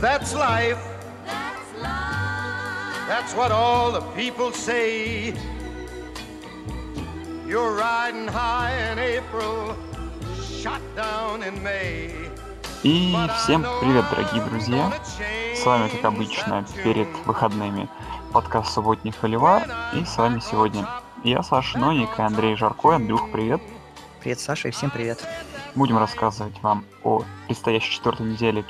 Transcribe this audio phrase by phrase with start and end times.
[0.00, 0.78] That's life.
[1.26, 3.06] That's life.
[3.06, 5.34] That's what all the people say.
[7.46, 9.76] You're riding high in April,
[10.62, 12.14] shot down in May.
[12.82, 14.90] И всем привет, дорогие друзья!
[15.54, 17.86] С вами, как обычно, перед выходными
[18.32, 19.68] подкаст «Субботний Холивар».
[19.92, 20.88] И с вами сегодня
[21.24, 22.94] я, Саша Ноник и Андрей Жарко.
[22.94, 23.60] Андрюх, привет!
[24.20, 25.22] Привет, Саша, и всем привет!
[25.74, 28.64] Будем рассказывать вам о предстоящей четвертой неделе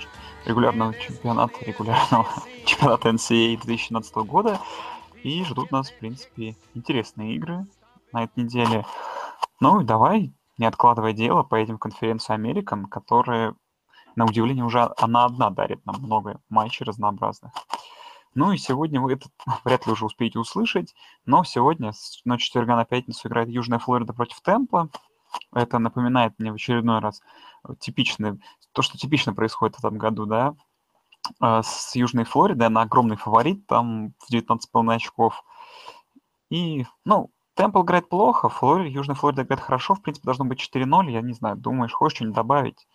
[0.45, 2.27] регулярного чемпионата, регулярного
[2.65, 4.61] чемпионата NCAA 2017 года.
[5.23, 7.67] И ждут нас, в принципе, интересные игры
[8.13, 8.87] на этой неделе.
[9.61, 13.55] Ну и давай, не откладывая дело, поедем в конференцию Американ, которая,
[14.17, 17.53] на удивление, уже она одна дарит нам много матчей разнообразных.
[18.35, 19.29] Ну и сегодня вы это
[19.65, 20.95] вряд ли уже успеете услышать,
[21.27, 21.93] но сегодня,
[22.25, 24.89] ночи четверга на пятницу, играет Южная Флорида против Темпа.
[25.55, 27.23] Это напоминает мне в очередной раз
[27.79, 28.41] типичный,
[28.73, 30.55] то, что типично происходит в этом году, да,
[31.39, 35.45] а, с Южной Флоридой, она огромный фаворит, там в 19,5 очков.
[36.51, 41.11] И, ну, Темпл играет плохо, Флорида, Южная Флорида играет хорошо, в принципе, должно быть 4-0,
[41.11, 42.89] я не знаю, думаешь, хочешь что-нибудь добавить?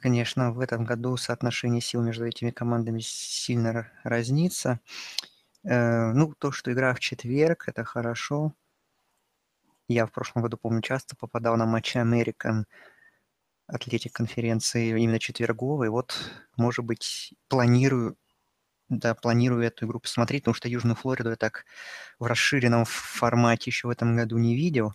[0.00, 4.80] Конечно, в этом году соотношение сил между этими командами сильно разнится.
[5.64, 8.52] Э, ну, то, что игра в четверг, это хорошо.
[9.88, 12.64] Я в прошлом году, помню, часто попадал на матчи American
[13.66, 15.90] Атлетик конференции именно четверговой.
[15.90, 16.14] Вот,
[16.56, 18.16] может быть, планирую
[18.90, 21.66] да, планирую эту игру посмотреть, потому что Южную Флориду я так
[22.20, 24.94] в расширенном формате еще в этом году не видел.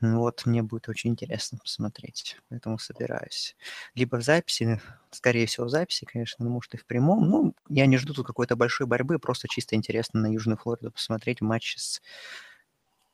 [0.00, 3.56] Вот, мне будет очень интересно посмотреть, поэтому собираюсь.
[3.94, 4.80] Либо в записи,
[5.12, 7.28] скорее всего в записи, конечно, но может и в прямом.
[7.30, 11.40] Ну, я не жду тут какой-то большой борьбы, просто чисто интересно на Южную Флориду посмотреть
[11.42, 12.02] матчи с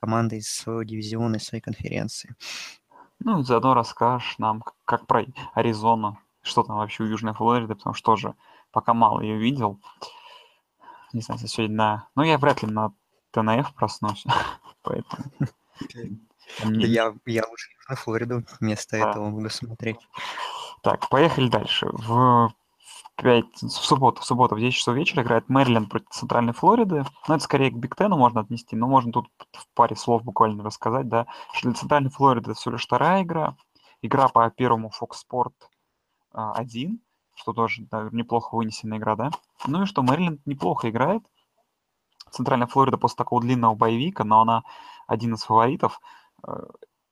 [0.00, 2.34] командой из своего дивизиона, из своей конференции.
[3.20, 8.12] Ну, заодно расскажешь нам, как про Аризону, что там вообще у Южной Флориды, потому что
[8.12, 8.34] тоже
[8.70, 9.80] пока мало ее видел.
[11.12, 12.08] Не знаю, сегодня на...
[12.14, 12.92] Ну, я вряд ли на
[13.32, 14.24] ТНФ проснусь,
[14.82, 15.24] поэтому...
[16.64, 19.98] Я, я лучше на Флориду вместо этого буду смотреть.
[20.82, 21.88] Так, поехали дальше.
[21.92, 22.52] В
[23.22, 27.04] 5, в субботу, в субботу в 10 часов вечера играет Мэриленд против Центральной Флориды.
[27.26, 30.62] Ну, это скорее к Биг Тену можно отнести, но можно тут в паре слов буквально
[30.62, 33.56] рассказать, да, что для Центральной Флориды это всего лишь вторая игра.
[34.02, 35.54] Игра по первому Fox Sport
[36.32, 37.00] 1,
[37.34, 39.30] что тоже да, неплохо вынесенная игра, да.
[39.66, 41.22] Ну и что Мэриленд неплохо играет.
[42.30, 44.62] Центральная Флорида после такого длинного боевика, но она
[45.06, 46.00] один из фаворитов.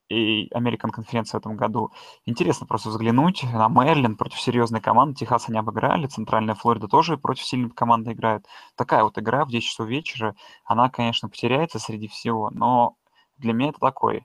[0.09, 1.93] И Американ конференции в этом году.
[2.27, 5.17] Интересно просто взглянуть на Мэриленд против серьезной команды.
[5.17, 8.47] Техас они обыграли, Центральная Флорида тоже против сильной команды играет.
[8.77, 12.97] Такая вот игра в 10 часов вечера, она, конечно, потеряется среди всего, но
[13.37, 14.25] для меня это такой,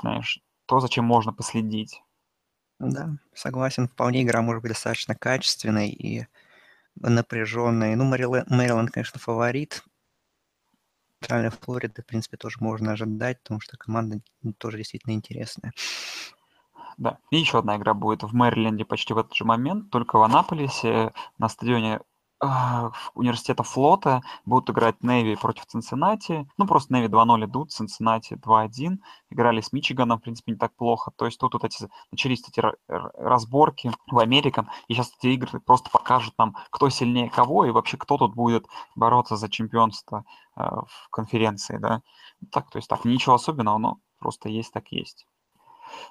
[0.00, 2.02] знаешь, то, зачем можно последить.
[2.78, 6.26] Да, согласен, вполне игра может быть достаточно качественной и
[6.96, 7.94] напряженной.
[7.96, 9.84] Ну, Мэриленд, конечно, фаворит,
[11.20, 14.20] Центральной Флориды, в принципе, тоже можно ожидать, потому что команда
[14.58, 15.72] тоже действительно интересная.
[16.98, 20.22] Да, и еще одна игра будет в Мэриленде почти в этот же момент, только в
[20.22, 22.00] Анаполисе на стадионе
[23.14, 26.46] университета флота будут играть Неви против Цинциннати.
[26.58, 28.98] Ну, просто Неви 2-0 идут, Цинциннати 2-1.
[29.30, 31.12] Играли с Мичиганом, в принципе, не так плохо.
[31.16, 34.66] То есть тут вот эти, начались эти разборки в Америке.
[34.88, 38.66] И сейчас эти игры просто покажут нам, кто сильнее кого, и вообще кто тут будет
[38.94, 40.24] бороться за чемпионство
[40.56, 42.02] э, в конференции, да.
[42.52, 45.26] Так, то есть так, ничего особенного, но просто есть так есть.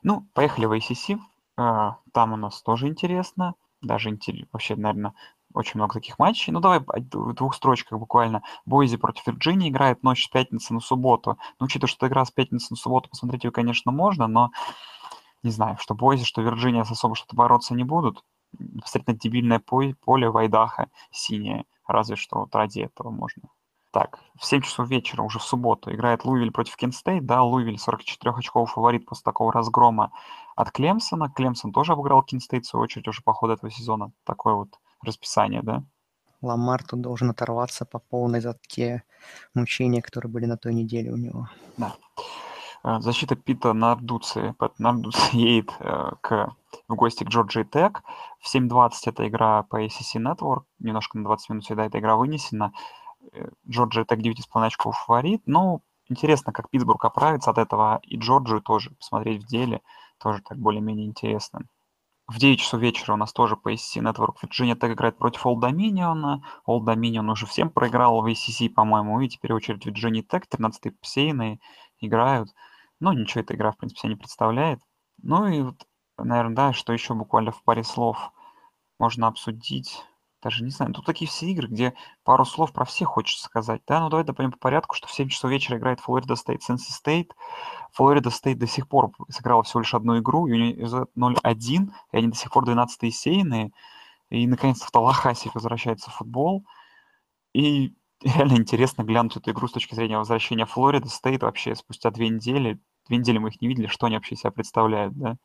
[0.03, 1.19] Ну, поехали в ACC.
[1.57, 3.55] Э, там у нас тоже интересно.
[3.81, 4.17] Даже
[4.51, 5.13] вообще, наверное,
[5.55, 6.53] очень много таких матчей.
[6.53, 8.43] Ну, давай в двух строчках буквально.
[8.65, 11.37] Бойзи против Вирджинии играет ночь с пятницы на субботу.
[11.59, 14.51] Ну, учитывая, что игра с пятницы на субботу, посмотреть ее, конечно, можно, но
[15.43, 18.23] не знаю, что Бойзи, что Вирджиния особо что-то бороться не будут.
[18.53, 21.65] На дебильное поле Вайдаха синее.
[21.87, 23.43] Разве что вот ради этого можно.
[23.91, 27.25] Так, в 7 часов вечера, уже в субботу, играет Луивиль против Кенстейт.
[27.25, 30.11] Да, Луивиль 44 очковый фаворит после такого разгрома
[30.57, 31.29] от Клемсона.
[31.29, 34.11] Клемсон тоже обыграл Кенстейт, в свою очередь, уже по ходу этого сезона.
[34.25, 35.83] Такой вот расписание, да?
[36.41, 39.03] Ламар тут должен оторваться по полной за те
[39.53, 41.49] мучения, которые были на той неделе у него.
[41.77, 41.95] Да.
[42.85, 44.53] Э, защита Пита Нардуци.
[44.59, 46.55] Пэт Нардуци едет э, к,
[46.87, 48.03] в гости к Джорджии Тек.
[48.39, 50.63] В 7.20 эта игра по ACC Network.
[50.79, 52.73] Немножко на 20 минут всегда эта игра вынесена.
[53.33, 55.41] Э, Джорджия Тек 9,5 очков фаворит.
[55.47, 57.99] Ну, интересно, как Питтсбург оправится от этого.
[58.03, 59.81] И Джорджию тоже посмотреть в деле.
[60.19, 61.61] Тоже так более-менее интересно.
[62.27, 65.59] В 9 часов вечера у нас тоже по ACC Network Virginia Tech играет против Old
[65.59, 66.39] Dominion.
[66.67, 71.59] Old Dominion уже всем проиграл в ACC, по-моему, и теперь очередь Virginia Tech, 13-й посеянные
[71.99, 72.49] играют.
[72.99, 74.79] Ну, ничего эта игра, в принципе, себя не представляет.
[75.21, 75.85] Ну и вот,
[76.17, 78.31] наверное, да, что еще буквально в паре слов
[78.99, 80.03] можно обсудить.
[80.41, 81.93] даже не знаю, тут такие все игры, где
[82.23, 85.29] пару слов про всех хочется сказать, да, ну давай допоем по порядку, что в 7
[85.29, 87.33] часов вечера играет Флорида Стейт, с NC State,
[87.95, 92.17] Флорида Стейт до сих пор сыграла всего лишь одну игру, и у нее 0-1, и
[92.17, 93.71] они до сих пор 12-е сеяные,
[94.29, 96.65] и наконец-то в Таллахасси возвращается футбол,
[97.53, 102.27] и реально интересно глянуть эту игру с точки зрения возвращения Флорида Стейт вообще спустя две
[102.27, 105.37] недели, две недели мы их не видели, что они вообще себя представляют, да.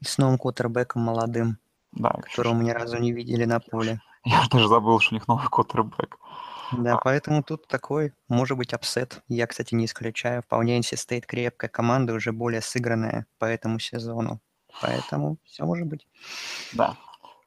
[0.00, 1.58] И с новым квотербеком молодым,
[1.90, 4.00] да, которого мы ни разу не видели на поле.
[4.24, 6.16] Я даже забыл, что у них новый квотербек.
[6.72, 7.00] Да, а.
[7.02, 9.22] поэтому тут такой, может быть, upset.
[9.28, 10.42] Я, кстати, не исключаю.
[10.42, 14.40] Вполне NC State крепкая команда, уже более сыгранная по этому сезону.
[14.80, 16.06] Поэтому все может быть.
[16.72, 16.96] Да.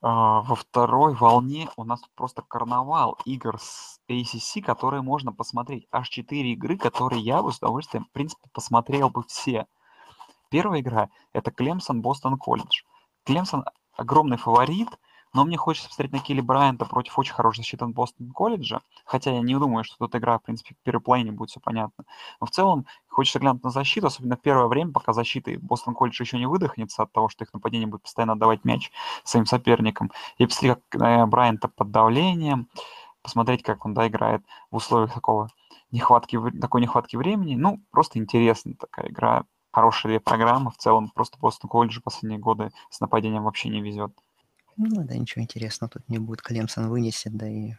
[0.01, 5.87] А, во второй волне у нас просто карнавал игр с ACC, которые можно посмотреть.
[5.91, 9.67] Аж четыре игры, которые я бы с удовольствием, в принципе, посмотрел бы все.
[10.49, 12.81] Первая игра– это Клемсон Бостон Колледж.
[13.23, 13.65] Клемсон
[13.95, 14.89] огромный фаворит–
[15.33, 19.41] но мне хочется посмотреть на Келли Брайанта против очень хорошей защиты Бостон колледжа, хотя я
[19.41, 22.03] не думаю, что тут игра, в принципе, в первой половине будет все понятно.
[22.39, 26.21] Но в целом хочется глянуть на защиту, особенно в первое время, пока защита Бостон колледж
[26.21, 28.91] еще не выдохнется от того, что их нападение будет постоянно отдавать мяч
[29.23, 30.11] своим соперникам.
[30.37, 32.67] И посмотреть, как э, Брайанта под давлением,
[33.21, 35.49] посмотреть, как он да, играет в условиях такого
[35.91, 37.55] нехватки, такой нехватки времени.
[37.55, 40.71] Ну, просто интересная такая игра, хорошая программа.
[40.71, 44.11] В целом, просто Бостон колледж последние годы с нападением вообще не везет.
[44.77, 46.41] Ну да, ничего интересного тут не будет.
[46.41, 47.73] Клемсон вынесет, да и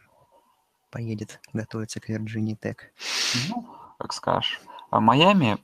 [0.91, 2.93] поедет готовиться к Вирджинии Тек.
[3.49, 3.67] Ну,
[3.99, 4.61] как скажешь.
[4.91, 5.59] А Майами,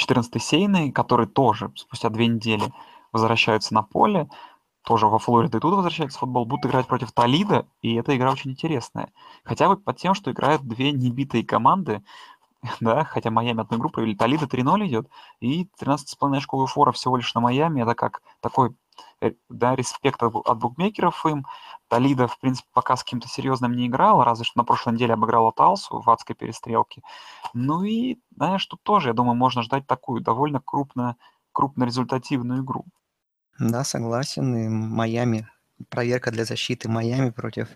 [0.00, 2.72] 14-й сейный, который тоже спустя две недели
[3.12, 4.28] возвращаются на поле,
[4.88, 8.52] тоже во Флориду и тут возвращается футбол, будут играть против Талида, и эта игра очень
[8.52, 9.10] интересная.
[9.44, 12.02] Хотя бы под тем, что играют две небитые команды,
[12.80, 15.08] да, хотя Майами одной группы, или Талида 3-0 идет,
[15.40, 18.74] и 13,5 очковый фора всего лишь на Майами, это как такой
[19.48, 21.46] да, респект от букмекеров им.
[21.88, 25.52] Талида, в принципе, пока с кем-то серьезным не играл, разве что на прошлой неделе обыграла
[25.52, 27.02] Талсу в адской перестрелке.
[27.54, 31.16] Ну и, знаешь, тут тоже, я думаю, можно ждать такую довольно крупно,
[31.52, 32.84] крупно результативную игру.
[33.58, 34.54] Да, согласен.
[34.56, 35.48] И Майами,
[35.88, 37.68] проверка для защиты Майами против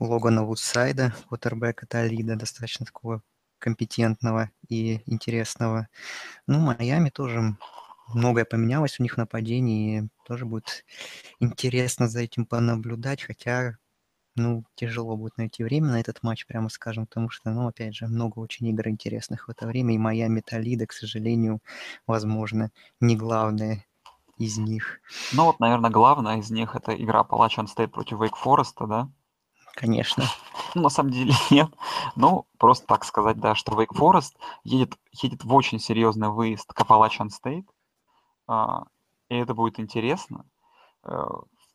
[0.00, 3.22] Логана Вудсайда, квотербека Талида, достаточно такого
[3.58, 5.88] компетентного и интересного.
[6.46, 7.56] Ну, Майами тоже
[8.14, 10.08] многое поменялось у них в нападении.
[10.26, 10.84] Тоже будет
[11.40, 13.76] интересно за этим понаблюдать, хотя,
[14.36, 18.06] ну, тяжело будет найти время на этот матч, прямо скажем, потому что, ну, опять же,
[18.06, 21.60] много очень игр интересных в это время, и моя Металлида, к сожалению,
[22.06, 22.70] возможно,
[23.00, 23.84] не главная
[24.40, 25.00] из них.
[25.32, 29.08] Ну вот, наверное, главная из них это игра Appalachian State против Wake Forest, да?
[29.74, 30.24] Конечно.
[30.76, 31.68] Ну, на самом деле нет.
[32.14, 36.80] Ну, просто так сказать, да, что Wake Forest едет, едет в очень серьезный выезд к
[36.80, 37.66] Appalachian State,
[38.50, 38.84] а,
[39.28, 40.44] и это будет интересно.
[41.04, 41.24] Э,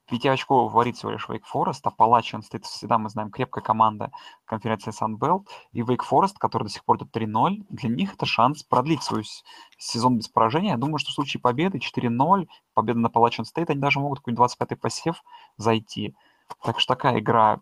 [0.08, 4.12] Пятиочковый фаворит всего лишь Wake Forest, а Appalachian стоит всегда, мы знаем, крепкая команда
[4.44, 8.62] конференции Sunbelt, и Wake Forest, который до сих пор идет 3-0, для них это шанс
[8.62, 9.24] продлить свой
[9.78, 10.72] сезон без поражения.
[10.72, 14.52] Я думаю, что в случае победы 4-0, победа на Appalachian State, они даже могут какой-нибудь
[14.60, 15.24] 25-й посев
[15.56, 16.14] зайти.
[16.62, 17.62] Так что такая игра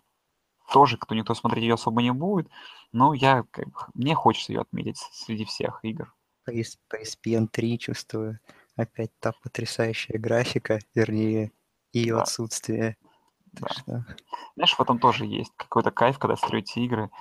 [0.72, 2.50] тоже, кто никто смотреть ее особо не будет,
[2.92, 3.46] но я,
[3.94, 6.14] мне хочется ее отметить среди всех игр.
[6.46, 8.40] По ESPN 3 чувствую
[8.76, 11.52] опять та потрясающая графика, вернее,
[11.92, 12.22] ее да.
[12.24, 12.98] отсутствие.
[13.54, 13.68] Да.
[13.70, 14.06] Что...
[14.56, 17.12] Знаешь, в этом тоже есть какой-то кайф, когда строите игры.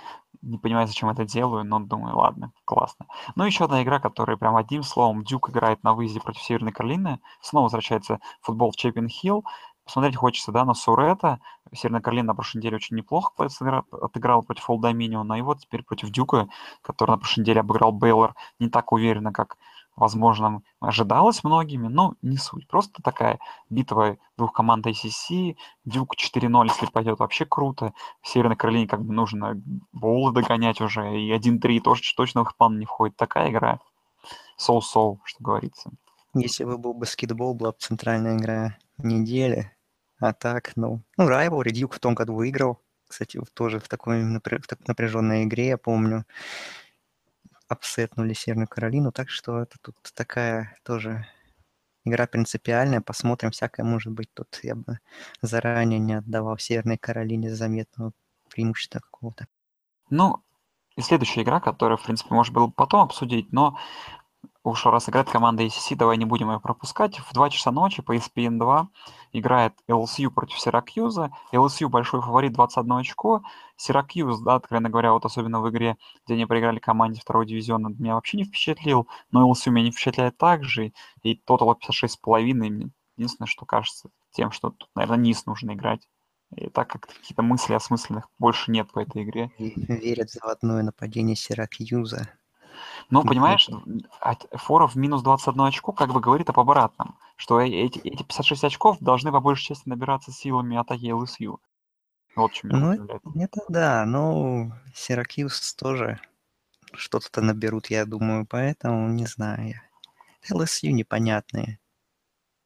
[0.41, 3.07] Не понимаю, зачем это делаю, но думаю, ладно, классно.
[3.37, 7.21] Ну, еще одна игра, которая прям одним словом, Дюк играет на выезде против Северной Каролины.
[7.43, 9.45] Снова возвращается футбол в Чеппин Хилл.
[9.85, 11.41] Посмотреть хочется, да, на Сурета.
[11.75, 13.33] Северная Каролина на прошлой неделе очень неплохо
[13.91, 15.35] отыграл против Олд Доминиона.
[15.35, 16.49] И вот теперь против Дюка,
[16.81, 19.59] который на прошлой неделе обыграл Бейлор не так уверенно, как
[19.97, 22.67] возможно, ожидалось многими, но не суть.
[22.69, 23.39] Просто такая
[23.71, 27.93] битва двух команд ACC, Дюк 4-0, если пойдет, вообще круто.
[28.21, 29.61] В Северной Каролине как бы нужно
[29.93, 33.17] боулы догонять уже, и 1-3 тоже точно в их план не входит.
[33.17, 33.81] Такая игра.
[34.57, 35.91] Соу-соу, что говорится.
[36.35, 39.73] Если бы был баскетбол, была бы центральная игра недели.
[40.19, 42.81] А так, ну, ну, Rivalry Дюк в том году выиграл.
[43.09, 46.25] Кстати, тоже в такой напряженной игре, я помню
[47.73, 51.27] апсетнули Северную Каролину, так что это тут такая тоже
[52.05, 54.33] игра принципиальная, посмотрим, всякое может быть.
[54.35, 54.99] Тут я бы
[55.41, 58.13] заранее не отдавал Северной Каролине заметного
[58.49, 59.47] преимущества какого-то.
[60.11, 60.43] Ну,
[60.97, 63.79] и следующая игра, которую, в принципе, можно было потом обсудить, но
[64.65, 67.19] уж раз играет команда ACC, давай не будем ее пропускать.
[67.19, 68.89] В 2 часа ночи по ESPN 2
[69.33, 71.33] играет LSU против Сиракьюза.
[71.53, 73.43] LSU большой фаворит 21 очко.
[73.77, 78.15] Сиракьюз, да, откровенно говоря, вот особенно в игре, где они проиграли команде второго дивизиона, меня
[78.15, 79.09] вообще не впечатлил.
[79.31, 80.93] Но LSU меня не впечатляет также.
[81.23, 82.91] И тотал 56,5.
[83.17, 86.09] Единственное, что кажется тем, что тут, наверное, низ нужно играть.
[86.57, 89.51] И так как какие-то мысли осмысленных больше нет по этой игре.
[89.59, 92.29] Верят в заводное нападение Сиракьюза.
[93.11, 93.69] Но, понимаешь,
[94.21, 98.23] от фора в минус 21 очко как бы говорит об обратном, что э, эти, эти
[98.23, 101.61] 56 очков должны по большей части набираться силами атаки ЛСЮ.
[102.35, 102.93] Вот чем ну,
[103.35, 106.21] это да, но Сиракьюз тоже
[106.95, 109.75] что-то наберут, я думаю, поэтому не знаю.
[110.51, 111.79] ЛСЮ непонятные.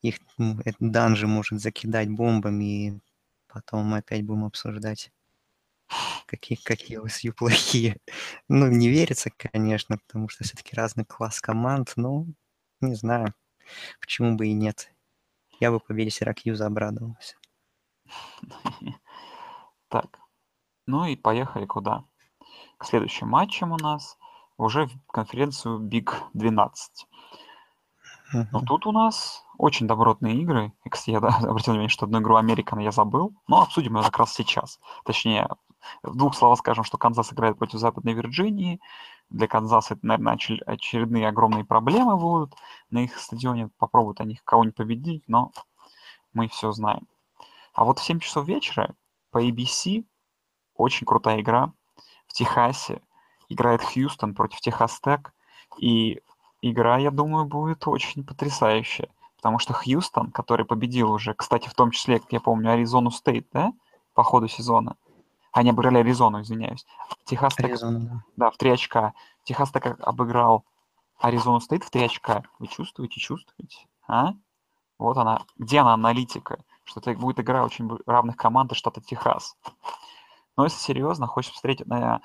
[0.03, 3.01] Их ну, данжи может закидать бомбами, и
[3.49, 5.11] потом мы опять будем обсуждать
[6.27, 7.97] какие, какие LSU плохие.
[8.49, 12.27] Ну, не верится, конечно, потому что все-таки разный класс команд, но
[12.81, 13.35] не знаю,
[14.01, 14.93] почему бы и нет.
[15.61, 17.37] Я бы победе Сиракьюза обрадовался.
[19.89, 20.19] Так,
[20.87, 22.05] ну и поехали куда?
[22.77, 24.19] К следующим матчам у нас
[24.57, 27.07] уже в конференцию Big 12.
[28.33, 30.73] Но тут у нас очень добротные игры.
[30.85, 34.03] И, кстати, я да, обратил внимание, что одну игру Американа я забыл, но обсудим ее
[34.03, 34.81] как раз сейчас.
[35.05, 35.49] Точнее,
[36.03, 38.81] в двух словах скажем, что Канзас играет против Западной Вирджинии.
[39.31, 42.55] Для Канзаса это, наверное, очередные огромные проблемы будут
[42.91, 43.71] на их стадионе.
[43.79, 45.53] Попробуют они кого-нибудь победить, но
[46.33, 47.07] мы все знаем.
[47.73, 48.95] А вот в 7 часов вечера
[49.31, 50.05] по ABC
[50.75, 51.73] очень крутая игра
[52.27, 53.03] в Техасе.
[53.49, 55.33] Играет Хьюстон против Техас Тек.
[55.79, 56.21] И
[56.63, 59.09] игра, я думаю, будет очень потрясающая.
[59.37, 63.47] Потому что Хьюстон, который победил уже, кстати, в том числе, как я помню, Аризону Стейт,
[63.53, 63.73] да,
[64.15, 64.97] по ходу сезона,
[65.57, 66.85] они обыграли Аризону, извиняюсь.
[67.25, 68.25] Техас так, Аризона, да.
[68.37, 69.15] да, в три очка.
[69.45, 70.67] Техас так обыграл
[71.19, 72.43] Аризону стоит в три очка.
[72.59, 73.87] Вы чувствуете, чувствуете?
[74.07, 74.35] А?
[74.99, 75.47] Вот она.
[75.57, 76.63] Где она аналитика?
[76.85, 79.57] Что это будет игра очень равных команд штата Техас.
[80.59, 82.21] Но если серьезно, хочешь посмотреть на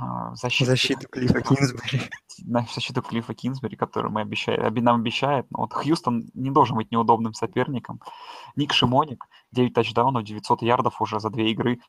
[0.00, 2.10] а, защиту, защиту Клиффа Кинсбери.
[2.44, 5.46] На защиту Клиффа Кинсбери, который мы обещаем, нам обещает.
[5.50, 8.00] Но вот Хьюстон не должен быть неудобным соперником.
[8.56, 11.80] Ник Шимоник, 9 тачдаунов, 900 ярдов уже за две игры.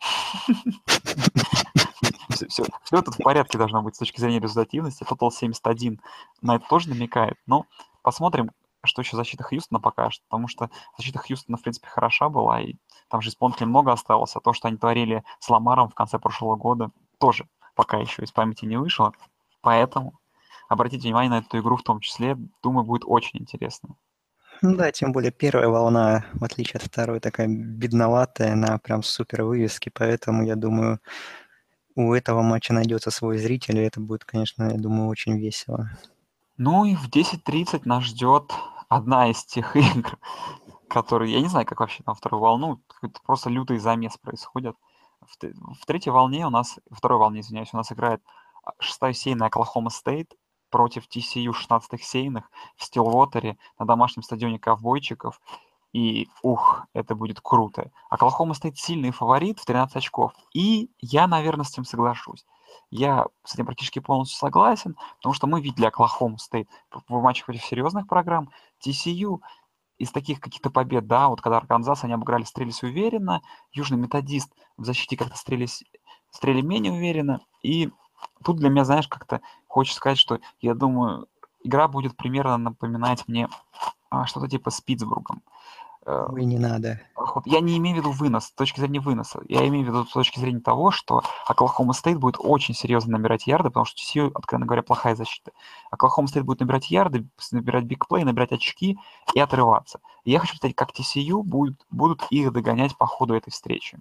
[2.29, 5.05] Все, все, все тут в порядке должно быть с точки зрения результативности.
[5.05, 6.01] Тотал 71
[6.41, 7.37] на это тоже намекает.
[7.45, 7.65] Но
[8.01, 8.51] посмотрим,
[8.83, 12.75] что еще защита Хьюстона покажет, потому что защита Хьюстона, в принципе, хороша была, и
[13.09, 16.55] там же исполнителей много осталось, а то, что они творили с Ламаром в конце прошлого
[16.55, 17.47] года, тоже
[17.81, 19.11] пока еще из памяти не вышло.
[19.61, 20.19] Поэтому
[20.69, 22.37] обратите внимание на эту игру в том числе.
[22.61, 23.95] Думаю, будет очень интересно.
[24.61, 29.45] Ну да, тем более первая волна, в отличие от второй, такая бедноватая, на прям супер
[29.45, 30.99] вывески, поэтому я думаю,
[31.95, 35.89] у этого матча найдется свой зритель, и это будет, конечно, я думаю, очень весело.
[36.57, 38.53] Ну и в 10.30 нас ждет
[38.89, 40.19] одна из тех игр,
[40.87, 42.79] которые, я не знаю, как вообще там вторую волну,
[43.25, 44.75] просто лютый замес происходит
[45.21, 45.37] в,
[45.81, 48.21] в третьей волне у нас, второй волне, извиняюсь, у нас играет
[48.63, 50.35] а, шестая сеяная Оклахома Стейт
[50.69, 55.41] против TCU 16 сеяных в Стилвотере на домашнем стадионе ковбойчиков.
[55.93, 57.91] И, ух, это будет круто.
[58.09, 60.33] Оклахома Стейт сильный фаворит в 13 очков.
[60.53, 62.45] И я, наверное, с этим соглашусь.
[62.89, 67.63] Я с этим практически полностью согласен, потому что мы видели Оклахому Стейт в матчах против
[67.65, 68.49] серьезных программ.
[68.85, 69.39] TCU
[70.01, 73.41] из таких каких-то побед, да, вот когда Арканзас, они обыграли, стрелялись уверенно,
[73.71, 75.83] Южный Методист в защите как-то стрелялись,
[76.31, 77.91] стрели менее уверенно, и
[78.43, 81.27] тут для меня, знаешь, как-то хочется сказать, что я думаю,
[81.63, 83.47] игра будет примерно напоминать мне
[84.09, 85.43] а, что-то типа с Питтсбургом.
[86.05, 86.99] Э, Ой, не надо.
[87.45, 89.41] Я не имею в виду вынос, с точки зрения выноса.
[89.47, 93.45] Я имею в виду с точки зрения того, что Оклахома Стейт будет очень серьезно набирать
[93.45, 95.51] ярды, потому что TCU, откровенно говоря, плохая защита.
[95.91, 98.97] Оклахома Стейт будет набирать ярды, набирать big play, набирать очки
[99.35, 99.99] и отрываться.
[100.23, 103.99] И я хочу сказать, как TCU будут, будут их догонять по ходу этой встречи.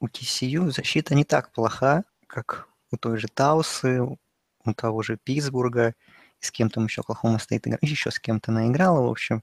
[0.00, 5.94] У TCU защита не так плоха, как у той же Талсы, у того же Питтсбурга,
[6.40, 9.42] с кем там еще Оклахома Стейт играл, еще с кем-то наиграла, в общем.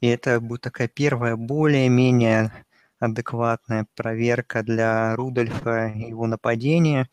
[0.00, 2.52] И это будет такая первая более-менее
[2.98, 7.08] адекватная проверка для Рудольфа и его нападения.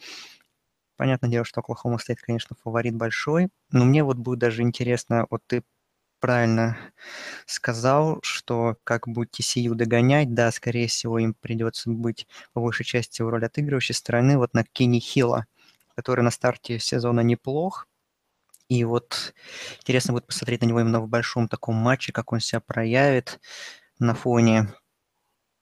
[0.97, 5.41] Понятное дело, что Оклахома Стейт, конечно, фаворит большой, но мне вот будет даже интересно, вот
[5.47, 5.63] ты
[6.19, 6.77] правильно
[7.45, 13.21] сказал, что как будет TCU догонять, да, скорее всего, им придется быть по большей части
[13.21, 15.45] в роли отыгрывающей стороны вот на Кенни Хилла,
[15.95, 17.87] который на старте сезона неплох,
[18.69, 19.33] и вот
[19.79, 23.39] интересно будет посмотреть на него именно в большом таком матче, как он себя проявит
[23.99, 24.73] на фоне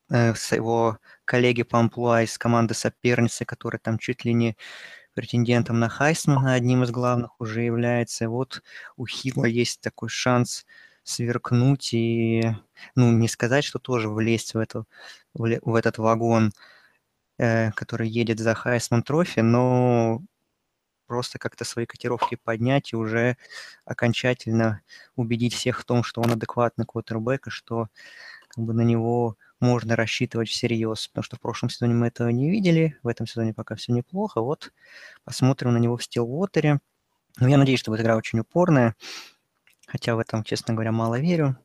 [0.09, 4.57] э, своего коллеги по амплуа из команды соперницы, который там чуть ли не
[5.13, 8.25] претендентом на Хайсмана одним из главных уже является.
[8.25, 8.61] И вот
[8.97, 10.65] у Хилла есть такой шанс
[11.03, 12.43] сверкнуть и,
[12.95, 14.87] ну, не сказать, что тоже влезть в, эту,
[15.33, 16.53] в этот вагон,
[17.39, 20.21] э, который едет за Heisman Trophy, но
[21.11, 23.35] просто как-то свои котировки поднять и уже
[23.83, 24.81] окончательно
[25.17, 27.89] убедить всех в том, что он адекватный квотербек, и что
[28.47, 32.49] как бы на него можно рассчитывать всерьез, потому что в прошлом сезоне мы этого не
[32.49, 34.39] видели, в этом сезоне пока все неплохо.
[34.39, 34.71] Вот
[35.25, 36.79] посмотрим на него в Стилвотере.
[37.41, 38.95] Но я надеюсь, что будет игра очень упорная,
[39.87, 41.57] хотя в этом, честно говоря, мало верю.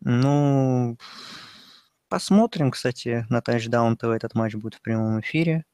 [0.00, 0.98] Ну,
[2.10, 5.64] посмотрим, кстати, на ТВ этот матч будет в прямом эфире.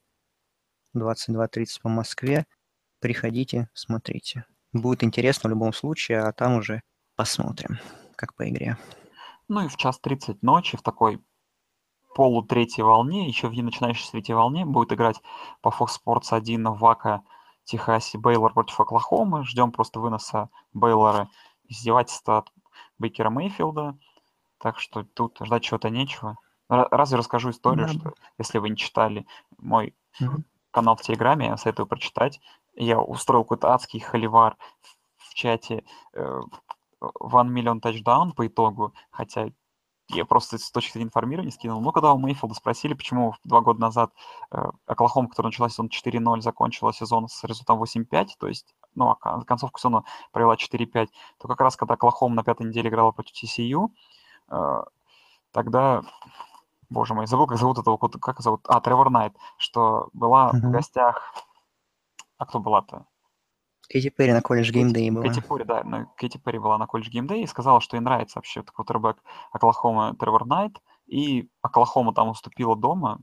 [0.95, 2.45] 22.30 по Москве.
[3.03, 4.45] Приходите, смотрите.
[4.71, 6.81] Будет интересно в любом случае, а там уже
[7.17, 7.77] посмотрим,
[8.15, 8.77] как по игре.
[9.49, 11.21] Ну и в час 30 ночи в такой
[12.15, 15.21] полутретьей волне, еще в начинающей третьей волне, будет играть
[15.59, 17.23] по Fox Sports 1 в Вака,
[17.65, 19.43] Техасе, Бейлор против Оклахомы.
[19.43, 21.29] Ждем просто выноса Бейлора,
[21.67, 22.53] издевательства от
[22.99, 23.97] Бейкера Мейфилда.
[24.59, 26.37] Так что тут ждать чего-то нечего.
[26.69, 27.93] Разве расскажу историю, да.
[27.93, 30.43] что если вы не читали мой mm-hmm.
[30.71, 32.39] канал в Телеграме, я советую прочитать.
[32.75, 34.57] Я устроил какой-то адский холивар
[35.17, 36.39] в, чате э,
[37.01, 39.49] One Million Touchdown по итогу, хотя
[40.09, 41.81] я просто с точки зрения информирования скинул.
[41.81, 44.11] Ну, когда у Мейфилда спросили, почему два года назад
[44.51, 49.43] э, Оклахома, которая начала сезон 4-0, закончила сезон с результатом 8-5, то есть, ну, а
[49.43, 51.07] концовку сезона провела 4-5,
[51.39, 53.89] то как раз когда Оклахома на пятой неделе играла против TCU,
[54.49, 54.83] э,
[55.51, 56.03] тогда,
[56.89, 60.59] боже мой, забыл, как зовут этого, как зовут, а, Тревор Найт, что была mm-hmm.
[60.59, 61.33] в гостях,
[62.37, 63.05] а кто была-то?
[63.89, 65.23] Кэти Перри на колледж геймдей была.
[65.23, 68.39] Кэти Перри, да, ну, Кэти Перри была на колледж геймдей и сказала, что ей нравится
[68.39, 69.17] вообще квотербек
[69.51, 73.19] Оклахома Тревор Найт, и Оклахома там уступила дома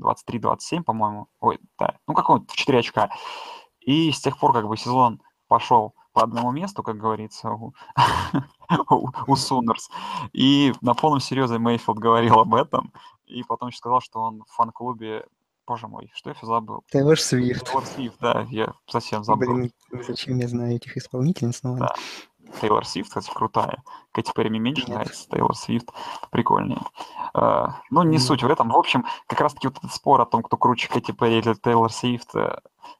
[0.00, 1.28] 23-27, по-моему.
[1.40, 3.10] Ой, да, ну какой-то в 4 очка.
[3.80, 7.74] И с тех пор как бы сезон пошел по одному месту, как говорится, у,
[9.26, 9.90] у Сунерс.
[10.32, 12.92] И на полном серьезе Мейфилд говорил об этом,
[13.26, 15.26] и потом еще сказал, что он в фан-клубе
[15.66, 16.84] Боже мой, что я забыл?
[16.90, 17.66] Тейлор Свифт.
[17.66, 19.54] Тейлор Свифт, да, я совсем забыл.
[19.54, 19.72] Блин,
[20.06, 21.94] зачем я знаю этих исполнительниц, но да.
[22.60, 23.82] Тейлор Свифт, кстати, крутая.
[24.12, 24.90] Кэти Перри мне меньше Нет.
[24.90, 25.90] нравится, Тейлор Свифт
[26.30, 26.80] прикольнее.
[27.34, 28.20] Uh, ну, не mm.
[28.20, 28.68] суть в этом.
[28.68, 31.90] В общем, как раз-таки вот этот спор о том, кто круче Кэти Перри или Тейлор
[31.90, 32.34] Свифт,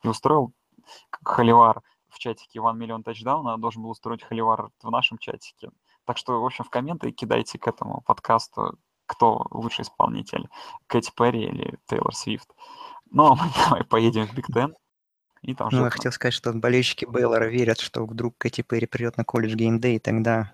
[0.03, 0.53] и устроил
[1.25, 5.71] Холивар в чатике One Million Touchdown, а должен был устроить Холивар в нашем чатике.
[6.07, 10.49] Так что, в общем, в комменты кидайте к этому подкасту кто лучший исполнитель,
[10.87, 12.49] Кэти Перри или Тейлор Свифт.
[13.11, 14.75] Ну, а мы давай поедем в Big Ten.
[15.43, 19.19] И там ну, я хотел сказать, что болельщики Бейлора верят, что вдруг Кэти Перри придет
[19.19, 20.53] на College GameDay, и тогда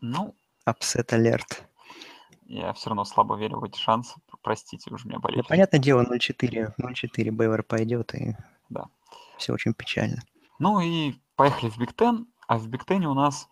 [0.00, 1.64] ну, upset alert.
[2.44, 4.14] Я все равно слабо верю в эти шансы.
[4.42, 5.48] Простите уж меня болельщики.
[5.48, 8.36] Да, понятное дело, 0-4, 0-4 Бейлор пойдет, и
[8.68, 8.86] да.
[9.36, 10.22] все очень печально.
[10.58, 13.48] Ну и поехали в Big Ten, а в Big Ten е у нас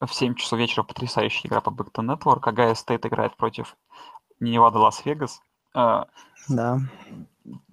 [0.00, 2.40] в 7 часов вечера потрясающая игра по Big Network.
[2.48, 3.76] Огайо Стейт играет против
[4.40, 5.40] Невада Лас-Вегас.
[5.74, 6.06] А,
[6.48, 6.80] да.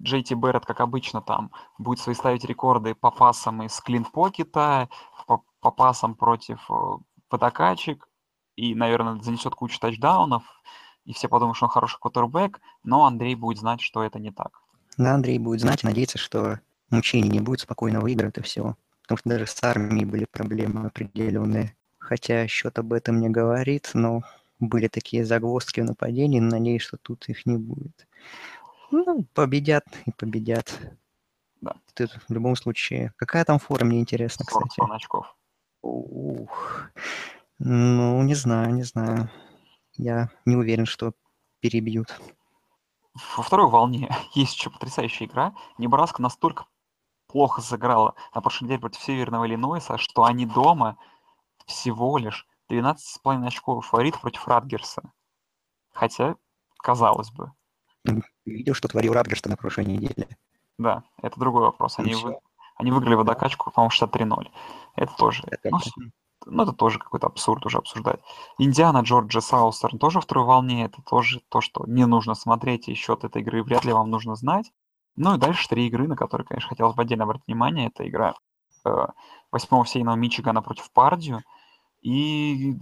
[0.02, 4.71] Джей Ти Берретт, как обычно, там будет свои ставить рекорды по пасам из clean pocket
[4.71, 4.88] а,
[5.26, 6.74] по, по пасам против э,
[7.28, 8.08] подушачек,
[8.56, 10.42] и, наверное, занесет кучу тачдаунов,
[11.04, 14.60] и все подумают, что он хороший квотербек, но Андрей будет знать, что это не так.
[14.98, 18.76] Да, Андрей будет знать и надеяться, что мучений не будет, спокойно выиграет и все.
[19.02, 24.22] Потому что даже с армией были проблемы определенные хотя счет об этом не говорит, но
[24.60, 28.06] были такие загвоздки в нападении, надеюсь, что тут их не будет.
[28.90, 30.78] Ну, победят и победят.
[31.60, 31.74] Да.
[31.94, 33.12] Ты, в любом случае.
[33.16, 34.74] Какая там фора, мне интересно, кстати.
[34.76, 35.36] 40 очков.
[35.80, 36.90] Ух.
[37.58, 39.30] Ну, не знаю, не знаю.
[39.96, 41.12] Я не уверен, что
[41.60, 42.20] перебьют.
[43.36, 45.54] Во второй волне есть еще потрясающая игра.
[45.78, 46.66] Небраска настолько
[47.26, 50.98] плохо сыграла на прошлой неделе против Северного Иллинойса, что они дома
[51.66, 55.02] всего лишь 12,5 очков фаворит против Радгерса.
[55.92, 56.36] Хотя,
[56.78, 57.52] казалось бы.
[58.44, 60.36] Видел, что творил Радгерс на прошлой неделе?
[60.78, 61.98] Да, это другой вопрос.
[61.98, 62.36] Они, вы,
[62.76, 64.48] они выиграли водокачку, по-моему, 63-0.
[64.96, 65.44] Это тоже...
[65.46, 65.78] Это, ну,
[66.46, 68.20] ну, это тоже какой-то абсурд уже обсуждать.
[68.58, 70.84] Индиана, Джорджия, Саустерн тоже в второй волне.
[70.84, 74.34] Это тоже то, что не нужно смотреть, и счет этой игры вряд ли вам нужно
[74.34, 74.72] знать.
[75.14, 77.88] Ну и дальше три игры, на которые, конечно, хотелось бы отдельно обратить внимание.
[77.88, 78.34] Это игра
[79.50, 81.42] восьмого сейного Мичигана против Пардию.
[82.00, 82.76] И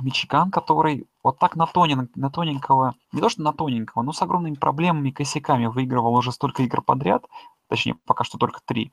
[0.00, 4.22] Мичиган, который вот так на, тонен, на тоненького, не то что на тоненького, но с
[4.22, 7.26] огромными проблемами и косяками выигрывал уже столько игр подряд,
[7.68, 8.92] точнее, пока что только три.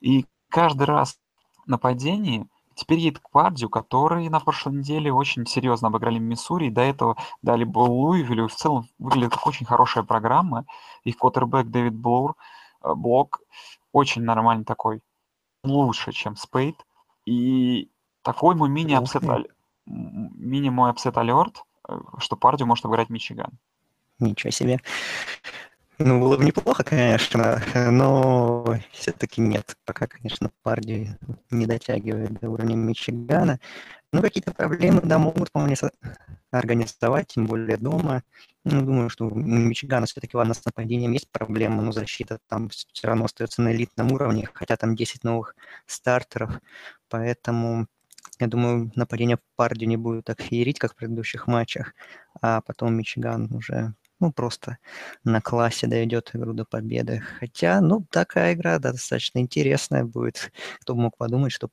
[0.00, 1.18] И каждый раз
[1.66, 6.82] нападение теперь едет к Пардию, который на прошлой неделе очень серьезно обыграли Миссури, и до
[6.82, 8.48] этого дали бы Луисвиллю.
[8.48, 10.66] В целом выглядит как очень хорошая программа.
[11.02, 12.36] Их квотербек Дэвид Блу,
[12.82, 13.40] э, Блау,
[13.92, 15.00] очень нормальный такой,
[15.70, 16.76] лучше, чем Спейт.
[17.24, 17.90] И
[18.22, 19.22] такой мой мини- upset,
[19.86, 23.50] мини мой upset alert, э, что Пардью может обыграть Мичиган.
[24.18, 24.80] Ничего себе.
[25.98, 29.76] Ну, было бы неплохо, конечно, но все-таки нет.
[29.86, 31.16] Пока, конечно, Парди
[31.50, 33.60] не дотягивает до уровня Мичигана.
[34.12, 35.74] Ну, какие-то проблемы, да, могут вполне
[36.50, 38.22] организовать, тем более дома.
[38.64, 43.06] Ну, думаю, что у Мичигана все-таки, ладно, с нападением есть проблема, но защита там все
[43.06, 45.54] равно остается на элитном уровне, хотя там 10 новых
[45.86, 46.60] стартеров,
[47.08, 47.86] поэтому
[48.38, 51.94] я думаю, нападение Парди не будет так феерить, как в предыдущих матчах,
[52.42, 54.78] а потом Мичиган уже ну, просто
[55.24, 57.20] на классе доведет игру до победы.
[57.38, 60.52] Хотя, ну, такая игра да, достаточно интересная будет.
[60.80, 61.68] Кто бы мог подумать, что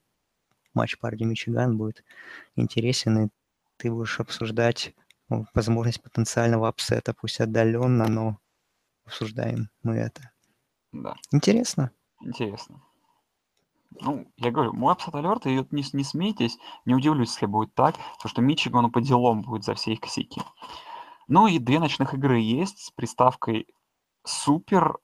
[0.73, 2.03] матч Парди Мичиган будет
[2.55, 3.29] интересен, и
[3.77, 4.93] ты будешь обсуждать
[5.29, 8.37] ну, возможность потенциального upset а, пусть отдаленно, но
[9.05, 10.31] обсуждаем мы это.
[10.91, 11.15] Да.
[11.31, 11.91] Интересно.
[12.21, 12.81] Интересно.
[14.01, 17.95] Ну, я говорю, мой upset alert, и не, не смейтесь, не удивлюсь, если будет так,
[17.95, 20.41] потому что Мичигану поделом будет за все их косяки.
[21.27, 23.67] Ну и две ночных игры есть с приставкой
[24.23, 24.97] супер,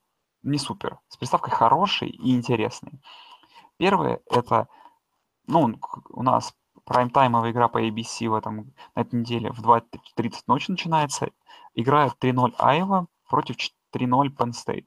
[0.43, 3.01] не супер, с приставкой хороший и интересный.
[3.77, 4.67] Первое это,
[5.47, 5.79] ну,
[6.09, 6.53] у нас
[6.85, 11.29] прайм-таймовая игра по ABC в этом, на этой неделе в 2.30 ночи начинается.
[11.75, 13.57] Играет 3-0 Айва против
[13.93, 14.85] 3-0 Penn State.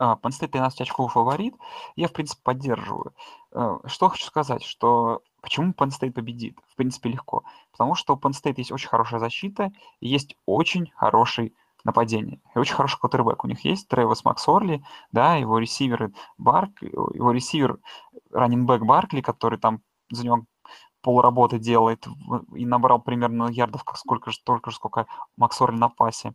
[0.00, 1.54] Uh, Penn State 13 очков фаворит.
[1.96, 3.14] Я, в принципе, поддерживаю.
[3.52, 6.56] Uh, что хочу сказать, что почему Penn State победит?
[6.68, 7.44] В принципе, легко.
[7.72, 12.40] Потому что у Penn State есть очень хорошая защита, есть очень хороший нападение.
[12.54, 17.78] И очень хороший квотербек у них есть, Тревис Максорли, да, его ресивер Барк, его ресивер
[18.30, 20.44] раннинбэк Баркли, который там за него
[21.02, 22.06] полработы делает
[22.54, 26.34] и набрал примерно ярдов как сколько же, только же, сколько Максорли на пасе.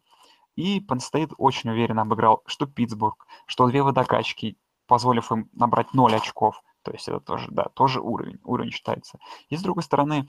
[0.56, 6.16] И Penn State очень уверенно обыграл что Питтсбург, что две водокачки, позволив им набрать 0
[6.16, 6.62] очков.
[6.88, 9.20] То есть это тоже, да, тоже уровень, уровень считается.
[9.50, 10.26] И с другой стороны,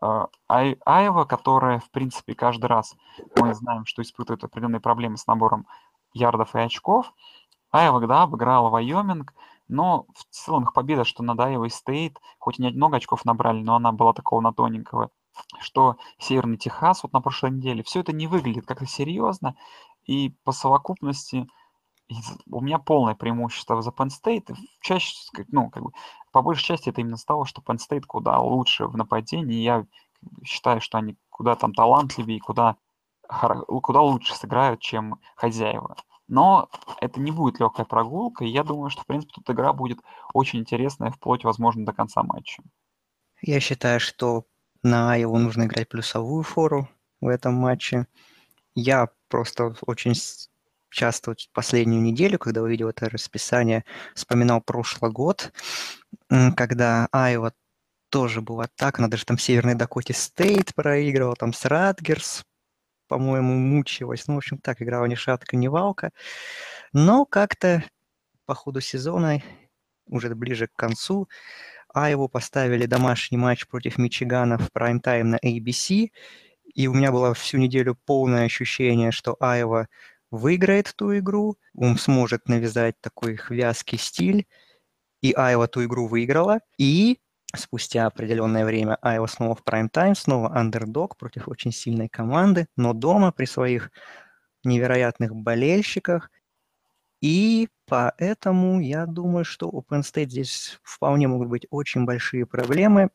[0.00, 2.96] а, Ай, Айва, которая, в принципе, каждый раз
[3.40, 5.68] мы знаем, что испытывает определенные проблемы с набором
[6.12, 7.12] ярдов и очков,
[7.70, 9.32] Айва, да, обыграла Вайоминг,
[9.68, 13.62] но в целом их победа, что над Айвой Стейт, хоть и не много очков набрали,
[13.62, 15.10] но она была такого на тоненького,
[15.60, 19.54] что Северный Техас вот на прошлой неделе, все это не выглядит как-то серьезно,
[20.06, 21.46] и по совокупности
[22.50, 24.54] у меня полное преимущество за Penn State.
[24.80, 25.14] Чаще,
[25.48, 25.90] ну, как бы,
[26.32, 29.62] по большей части это именно с того, что Penn State куда лучше в нападении.
[29.62, 29.86] Я
[30.44, 32.76] считаю, что они куда там талантливее, куда,
[33.28, 35.96] куда лучше сыграют, чем хозяева.
[36.26, 36.68] Но
[37.00, 39.98] это не будет легкая прогулка, и я думаю, что, в принципе, тут игра будет
[40.32, 42.62] очень интересная, вплоть, возможно, до конца матча.
[43.42, 44.46] Я считаю, что
[44.82, 46.88] на его нужно играть плюсовую фору
[47.20, 48.06] в этом матче.
[48.74, 50.14] Я просто очень
[50.94, 55.52] часто вот последнюю неделю, когда увидел это расписание, вспоминал прошлый год,
[56.56, 57.52] когда Айва
[58.10, 62.44] тоже была так, она даже там в Северной Дакоте Стейт проигрывала, там с Радгерс,
[63.08, 64.26] по-моему, мучилась.
[64.28, 66.10] Ну, в общем, так, играла ни шатка, ни валка.
[66.92, 67.82] Но как-то
[68.46, 69.42] по ходу сезона,
[70.06, 71.28] уже ближе к концу,
[71.92, 76.10] Айву поставили домашний матч против Мичигана в прайм-тайм на ABC,
[76.74, 79.88] и у меня было всю неделю полное ощущение, что Айва
[80.34, 84.46] выиграет ту игру, он сможет навязать такой вязкий стиль,
[85.22, 87.20] и Айва ту игру выиграла, и
[87.54, 93.32] спустя определенное время Айва снова в прайм-тайм, снова андердог против очень сильной команды, но дома
[93.32, 93.90] при своих
[94.64, 96.30] невероятных болельщиках.
[97.20, 103.10] И поэтому я думаю, что у Penn State здесь вполне могут быть очень большие проблемы.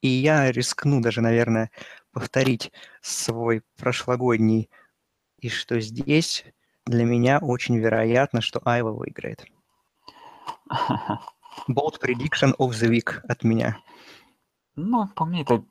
[0.00, 1.70] И я рискну даже, наверное,
[2.12, 4.70] повторить свой прошлогодний
[5.46, 6.44] и что здесь
[6.86, 9.46] для меня очень вероятно, что Айва выиграет.
[11.68, 13.78] Bold prediction of the week от меня.
[14.74, 15.64] Ну, по мне, это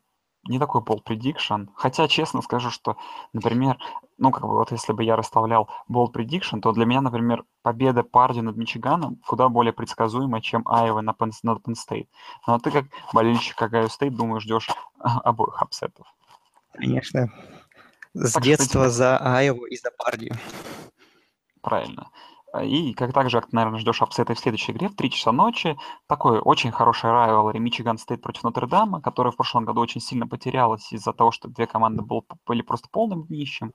[0.48, 1.68] не такой bold prediction.
[1.76, 2.96] Хотя, честно скажу, что,
[3.34, 3.78] например,
[4.18, 8.04] ну, как бы вот если бы я расставлял bold prediction, то для меня, например, победа
[8.04, 12.08] Парди над Мичиганом куда более предсказуема, чем Айва на над Penn State.
[12.48, 16.08] Но ты как болельщик Огайо Стейт, думаю, ждешь обоих upset ов.
[16.74, 17.30] Конечно,
[18.16, 20.32] с так детства что, за Айову и за Парди.
[21.62, 22.10] Правильно.
[22.64, 25.34] И как также, как ты, наверное, ждешь upset а в следующей игре в 3 часа
[25.34, 30.26] ночи, такой очень хороший rivalry Мичиган Стейт против Нотр-Дама, которая в прошлом году очень сильно
[30.26, 33.74] потерялась из-за того, что две команды был, были просто полным днищем.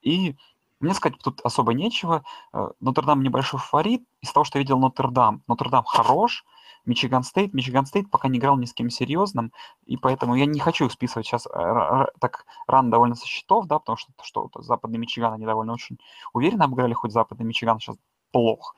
[0.00, 0.36] И
[0.78, 2.24] мне сказать тут особо нечего.
[2.52, 4.04] Э, Нотр-Дам небольшой фаворит.
[4.20, 6.44] Из того, что я видел Нотр-Дам, Нотр-Дам хорош,
[6.86, 7.54] Мичиган Стейт.
[7.54, 9.52] Мичиган Стейт пока не играл ни с кем серьезным,
[9.86, 13.96] и поэтому я не хочу списывать сейчас э, так рано довольно со счетов, да, потому
[13.96, 15.98] что, что западный Мичиган, они довольно очень
[16.32, 17.96] уверенно обыграли, хоть западный Мичиган сейчас
[18.32, 18.74] плох.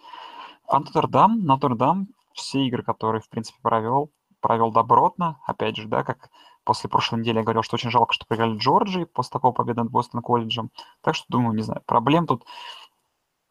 [0.69, 6.31] А Нотр-Дам, Нотр-Дам, все игры, которые, в принципе, провел, провел добротно, опять же, да, как
[6.65, 9.91] после прошлой недели я говорил, что очень жалко, что проиграли Джорджии после такого победы над
[9.91, 10.71] Бостон колледжем.
[11.01, 12.45] Так что, думаю, не знаю, проблем тут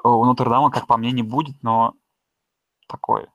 [0.04, 1.94] у Нотр-Дама, как по мне, не будет, но
[2.88, 3.30] такое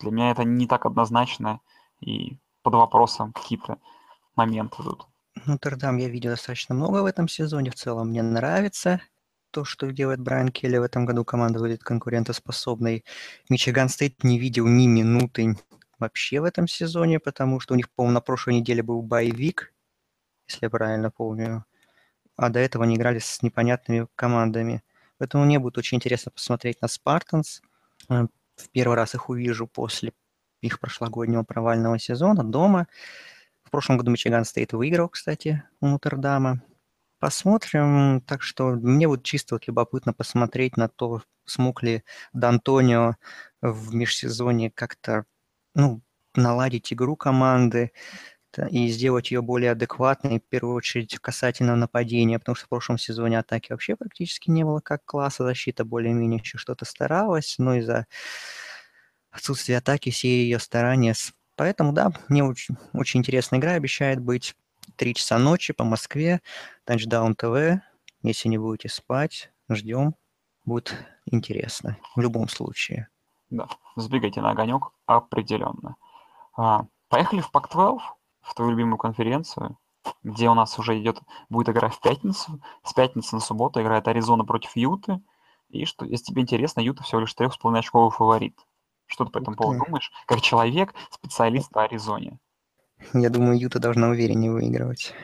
[0.00, 1.60] для меня это не так однозначно,
[2.00, 3.78] и под вопросом какие-то
[4.36, 5.06] моменты тут.
[5.46, 7.70] Нотр-Дам я видел достаточно много в этом сезоне.
[7.70, 9.00] В целом мне нравится
[9.50, 11.24] то, что делает Брайан Келли в этом году.
[11.24, 13.04] Команда выглядит конкурентоспособной.
[13.48, 15.56] Мичиган Стейт не видел ни минуты
[15.98, 19.72] вообще в этом сезоне, потому что у них, по-моему, на прошлой неделе был боевик,
[20.48, 21.64] если я правильно помню.
[22.36, 24.82] А до этого они играли с непонятными командами.
[25.18, 27.60] Поэтому мне будет очень интересно посмотреть на Спартанс.
[28.60, 30.12] В первый раз их увижу после
[30.60, 32.86] их прошлогоднего провального сезона дома.
[33.62, 36.62] В прошлом году Мичиган Стейт выиграл, кстати, у Нотр-Дама.
[37.18, 38.20] Посмотрим.
[38.22, 42.02] Так что мне вот чисто вот любопытно посмотреть на то, смог ли
[42.34, 43.14] Д'Антонио
[43.60, 45.24] в межсезонье как-то
[45.74, 46.00] ну,
[46.34, 47.92] наладить игру команды
[48.58, 53.38] и сделать ее более адекватной, в первую очередь касательно нападения, потому что в прошлом сезоне
[53.38, 58.06] атаки вообще практически не было как класса, защита более-менее еще что-то старалась, но из-за
[59.30, 61.14] отсутствия атаки все ее старания
[61.56, 64.56] Поэтому, да, мне очень, очень интересная игра обещает быть.
[64.96, 66.40] Три часа ночи по Москве,
[66.86, 67.82] Touchdown ТВ.
[68.22, 70.14] Если не будете спать, ждем.
[70.64, 70.94] Будет
[71.26, 73.08] интересно в любом случае.
[73.50, 75.96] Да, сбегайте на огонек определенно.
[76.56, 77.98] А, поехали в Пак-12,
[78.42, 79.78] в твою любимую конференцию,
[80.22, 82.60] где у нас уже идет, будет игра в пятницу.
[82.84, 85.20] С пятницы на субботу играет Аризона против Юты.
[85.68, 88.58] И что, если тебе интересно, Юта всего лишь 3,5 очковый фаворит.
[89.06, 90.10] Что ты по этому поводу думаешь?
[90.26, 92.38] Как человек, специалист по Аризоне.
[93.12, 95.14] Я думаю, Юта должна увереннее выигрывать.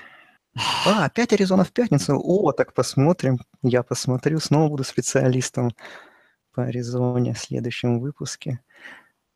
[0.86, 2.18] А, опять Аризона в пятницу?
[2.22, 3.38] О, так посмотрим.
[3.62, 5.72] Я посмотрю, снова буду специалистом
[6.52, 8.60] по Аризоне в следующем выпуске.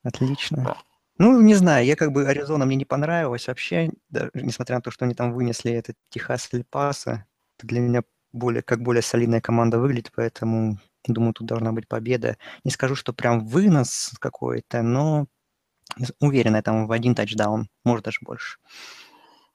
[0.03, 0.65] Отлично.
[0.65, 0.77] Да.
[1.21, 4.91] Ну, не знаю, я как бы Аризона мне не понравилась вообще, даже, несмотря на то,
[4.91, 7.27] что они там вынесли этот Техас Лепаса.
[7.59, 8.03] Это для меня
[8.33, 12.37] более, как более солидная команда выглядит, поэтому Думаю, тут должна быть победа.
[12.65, 15.27] Не скажу, что прям вынос какой-то, но
[16.21, 18.59] уверенно там в один тачдаун, может даже больше.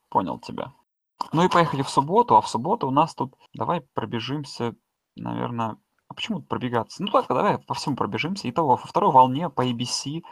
[0.09, 0.73] Понял тебя.
[1.31, 4.75] Ну и поехали в субботу, а в субботу у нас тут, давай пробежимся,
[5.15, 7.03] наверное, а почему пробегаться?
[7.03, 8.49] Ну так, давай по всему пробежимся.
[8.49, 10.23] Итого, во второй волне по ABC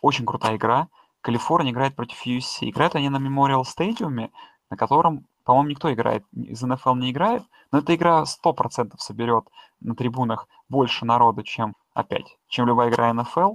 [0.00, 0.88] очень крутая игра.
[1.20, 2.68] Калифорния играет против USC.
[2.70, 4.30] Играют они на Memorial Stadium,
[4.70, 9.48] на котором по-моему, никто играет, из НФЛ не играет, но эта игра 100% соберет
[9.80, 13.54] на трибунах больше народу, чем, опять, чем любая игра НФЛ,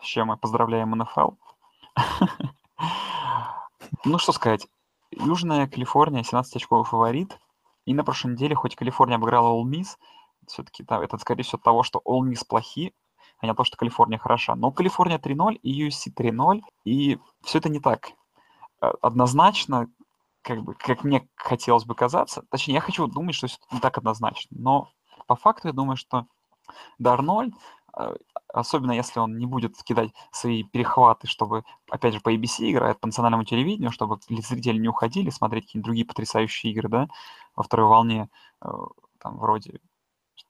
[0.00, 1.30] с чем мы поздравляем НФЛ.
[4.04, 4.66] Ну, что сказать,
[5.10, 7.38] Южная Калифорния 17-очковый фаворит,
[7.86, 9.96] и на прошлой неделе, хоть Калифорния обыграла All Miss,
[10.46, 12.94] все-таки да, это, скорее всего, от того, что All Miss плохи,
[13.40, 14.54] а не то, что Калифорния хороша.
[14.54, 18.10] Но Калифорния 3-0 и USC 3-0, и все это не так
[18.80, 19.88] э, однозначно,
[20.42, 23.98] как бы, как мне хотелось бы казаться, точнее, я хочу думать, что все не так
[23.98, 24.90] однозначно, но
[25.26, 26.26] по факту я думаю, что
[26.98, 27.54] Дарнольд,
[27.96, 28.14] э,
[28.52, 33.06] особенно если он не будет кидать свои перехваты, чтобы, опять же, по ABC играет, по
[33.06, 37.08] национальному телевидению, чтобы зрители не уходили смотреть какие-нибудь другие потрясающие игры, да,
[37.54, 38.28] во второй волне,
[38.62, 38.68] э,
[39.18, 39.80] там, вроде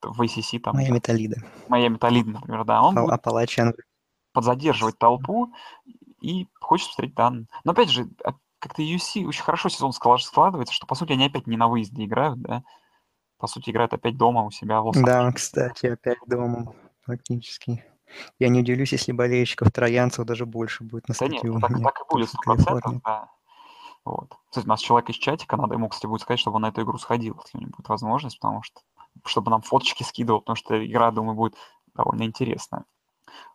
[0.03, 0.77] в ACC, там...
[0.77, 1.37] Моя металлида.
[1.69, 2.83] Моя металлида, например, да.
[2.83, 3.75] Он а, Апалачан.
[4.33, 5.53] подзадерживать толпу
[6.21, 7.47] и хочет посмотреть данные.
[7.65, 8.09] Но, опять же,
[8.59, 12.41] как-то UC очень хорошо сезон складывается, что, по сути, они опять не на выезде играют,
[12.41, 12.63] да?
[13.39, 17.85] По сути, играют опять дома у себя в лос Да, кстати, опять дома, фактически.
[18.39, 22.13] Я не удивлюсь, если болельщиков троянцев даже больше будет на Да нет, так, так и
[22.13, 23.31] будет, 100%, да.
[24.05, 24.35] Вот.
[24.49, 26.83] Кстати, у нас человек из чатика, надо ему, кстати, будет сказать, чтобы он на эту
[26.83, 28.81] игру сходил, если у него будет возможность, потому что
[29.25, 31.55] чтобы нам фоточки скидывал, потому что игра, думаю, будет
[31.95, 32.85] довольно интересная.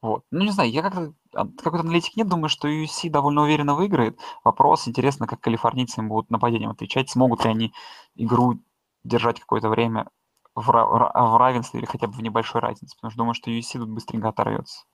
[0.01, 0.23] Вот.
[0.31, 4.19] Ну, не знаю, я как-то какой-то аналитик нет, думаю, что UFC довольно уверенно выиграет.
[4.43, 7.73] Вопрос, интересно, как калифорнийцы им будут нападением отвечать, смогут ли они
[8.15, 8.59] игру
[9.03, 10.09] держать какое-то время
[10.55, 13.89] в, в равенстве или хотя бы в небольшой разнице, потому что думаю, что UFC тут
[13.89, 14.85] быстренько оторвется.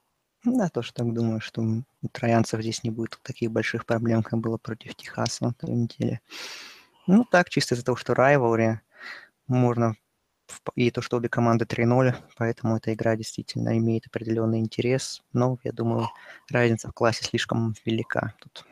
[0.46, 4.58] Да, тоже так думаю, что у троянцев здесь не будет таких больших проблем, как было
[4.58, 6.22] против Техаса на той неделе.
[7.08, 8.80] Ну так, чисто из-за того, что rivalry,
[9.48, 9.96] можно
[10.76, 15.22] и то, что обе команды 3-0, поэтому эта игра действительно имеет определенный интерес.
[15.34, 16.10] Но, я думаю,
[16.50, 18.66] разница в классе слишком велика тут.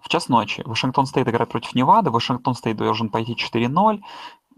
[0.00, 2.10] В час ночи Вашингтон Стейт играет против Невады.
[2.10, 4.00] Вашингтон Стейт должен пойти 4-0.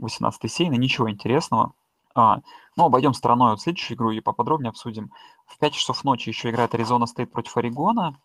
[0.01, 1.73] 18-й сеяный, ничего интересного.
[2.15, 2.41] А,
[2.77, 5.11] ну, обойдем стороной вот следующую игру и поподробнее обсудим.
[5.47, 8.19] В 5 часов ночи еще играет Аризона Стейт против Орегона.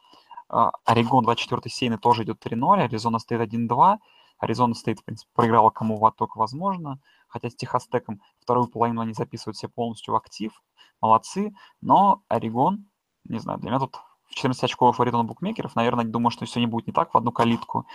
[0.50, 3.98] А, Орегон 24-й сеяный тоже идет 3-0, Аризона Стейт 1-2.
[4.38, 7.00] Аризона Стейт, в принципе, проиграла кому только возможно
[7.36, 10.54] хотя с Техас Теком вторую половину они записывают все полностью в актив,
[11.02, 12.86] молодцы, но Орегон,
[13.26, 13.98] не знаю, для меня тут
[14.30, 17.18] в 14 очков фаворит на букмекеров, наверное, думаю, что все не будет не так в
[17.18, 17.86] одну калитку,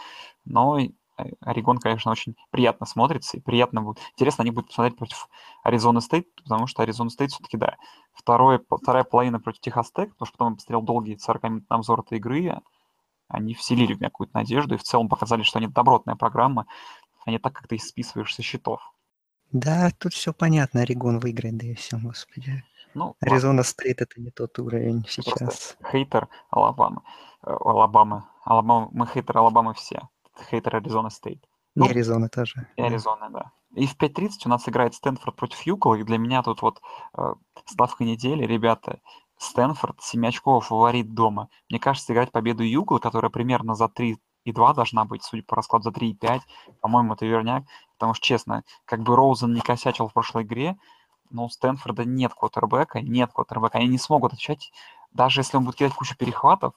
[0.45, 0.77] но
[1.41, 3.99] Орегон, конечно, очень приятно смотрится и приятно будет.
[4.13, 5.29] Интересно, они будут посмотреть против
[5.63, 7.77] Аризоны Стейт, потому что Аризона Стейт все-таки, да,
[8.13, 12.01] второе, вторая половина против Техас Тек, потому что потом я посмотрел долгие 40 минут обзор
[12.01, 12.61] этой игры,
[13.29, 16.67] Они вселили в меня какую-то надежду и в целом показали, что они добротная программа,
[17.25, 18.81] а не так, как ты списываешь со счетов.
[19.53, 20.83] Да, тут все понятно.
[20.83, 22.63] Орегон выиграет, да и все, господи.
[22.95, 25.77] Ну, Аризона Стейт это не тот уровень Ты сейчас.
[25.91, 27.03] хейтер Алабамы.
[27.45, 28.25] Э, Алабамы.
[28.45, 28.89] Алабама.
[28.93, 30.09] Мы хейтер Алабамы все.
[30.51, 31.43] Хейтер Аризона Стейт.
[31.45, 31.47] И
[31.81, 32.67] Ну, Аризона тоже.
[32.77, 32.83] и.
[32.83, 33.53] Аризона, да.
[33.77, 36.81] И в 5.30 у нас играет Стэнфорд против Юкола, и для меня тут вот
[37.17, 37.35] э,
[37.67, 39.01] ставка недели, ребята,
[39.39, 41.49] Стэнфорд 7 очков фаворит дома.
[41.69, 43.89] Мне кажется, играть победу Юкола, которая примерно за
[44.47, 46.41] 3,2 должна быть, судя по раскладу, за 3,5,
[46.81, 47.65] по-моему, это верняк.
[47.95, 50.77] Потому что, честно, как бы Роузен не косячил в прошлой игре,
[51.31, 53.79] но у Стэнфорда нет квотербека, нет квотербека.
[53.79, 54.73] Они не смогут отвечать,
[55.13, 56.75] даже если он будет кидать кучу перехватов,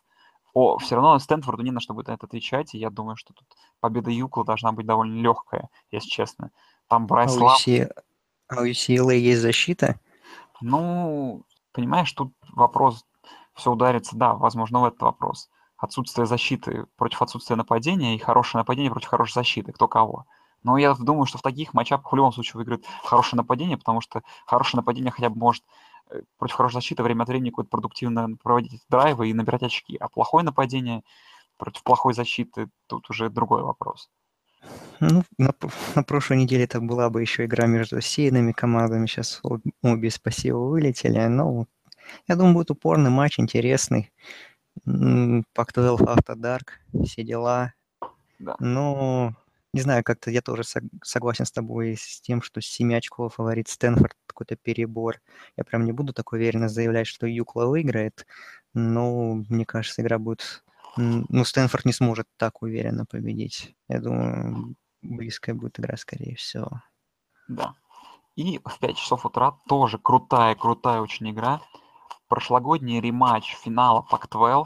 [0.54, 3.34] о, все равно Стэнфорду не на что будет на это отвечать, и я думаю, что
[3.34, 3.48] тут
[3.80, 6.52] победа Юкла должна быть довольно легкая, если честно.
[6.88, 7.90] Там А Брайс у, Лав, UC...
[8.50, 10.00] а у UCLA есть защита?
[10.62, 13.06] ну, понимаешь, тут вопрос,
[13.56, 15.50] все ударится, да, возможно, в этот вопрос.
[15.84, 20.26] Отсутствие защиты против отсутствия нападения и хорошее нападение против хорошей защиты, кто кого.
[20.64, 24.22] Но я думаю, что в таких матчапах в любом случае выиграет хорошее нападение, потому что
[24.46, 25.66] хорошее нападение хотя бы может
[26.10, 29.98] э, против хорошей защиты время от времени какое-то продуктивно проводить драйвы и набирать очки.
[29.98, 31.04] А плохое нападение
[31.58, 34.10] против плохой защиты тут уже другой вопрос.
[35.02, 35.54] Ну, на,
[35.96, 39.06] на прошлой неделе это была бы еще игра между сеянными командами.
[39.06, 39.42] Сейчас
[39.82, 41.20] обе спасибо вылетели.
[41.26, 41.66] Но
[42.30, 44.14] я думаю, будет упорный матч, интересный.
[44.86, 47.74] М, Pac-12 After Dark, все дела.
[48.40, 48.56] Да.
[48.60, 49.34] Но
[49.74, 53.36] не знаю, как-то я тоже сог- согласен с тобой с тем, что с 7 очков
[53.36, 55.20] фаворит Стэнфорд какой-то перебор.
[55.58, 58.28] Я прям не буду так уверенно заявлять, что Юкла выиграет,
[58.74, 60.64] но мне кажется, игра будет...
[60.96, 63.76] Ну, Стэнфорд не сможет так уверенно победить.
[63.88, 66.84] Я думаю, близкая будет игра, скорее всего.
[67.48, 67.74] Да.
[68.36, 71.62] И в 5 часов утра тоже крутая-крутая очень игра.
[72.34, 74.66] Прошлогодний рематч финала Pac-12,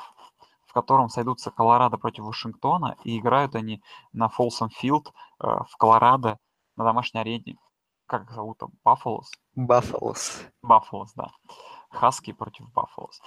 [0.67, 6.39] в котором сойдутся Колорадо против Вашингтона, и играют они на Фолсом Филд э, в Колорадо
[6.77, 7.57] на домашней арене.
[8.05, 8.69] Как их зовут там?
[8.85, 9.29] Баффалос?
[9.55, 10.45] Баффалос.
[10.61, 11.27] Баффалос, да.
[11.89, 13.21] Хаски против Баффалос.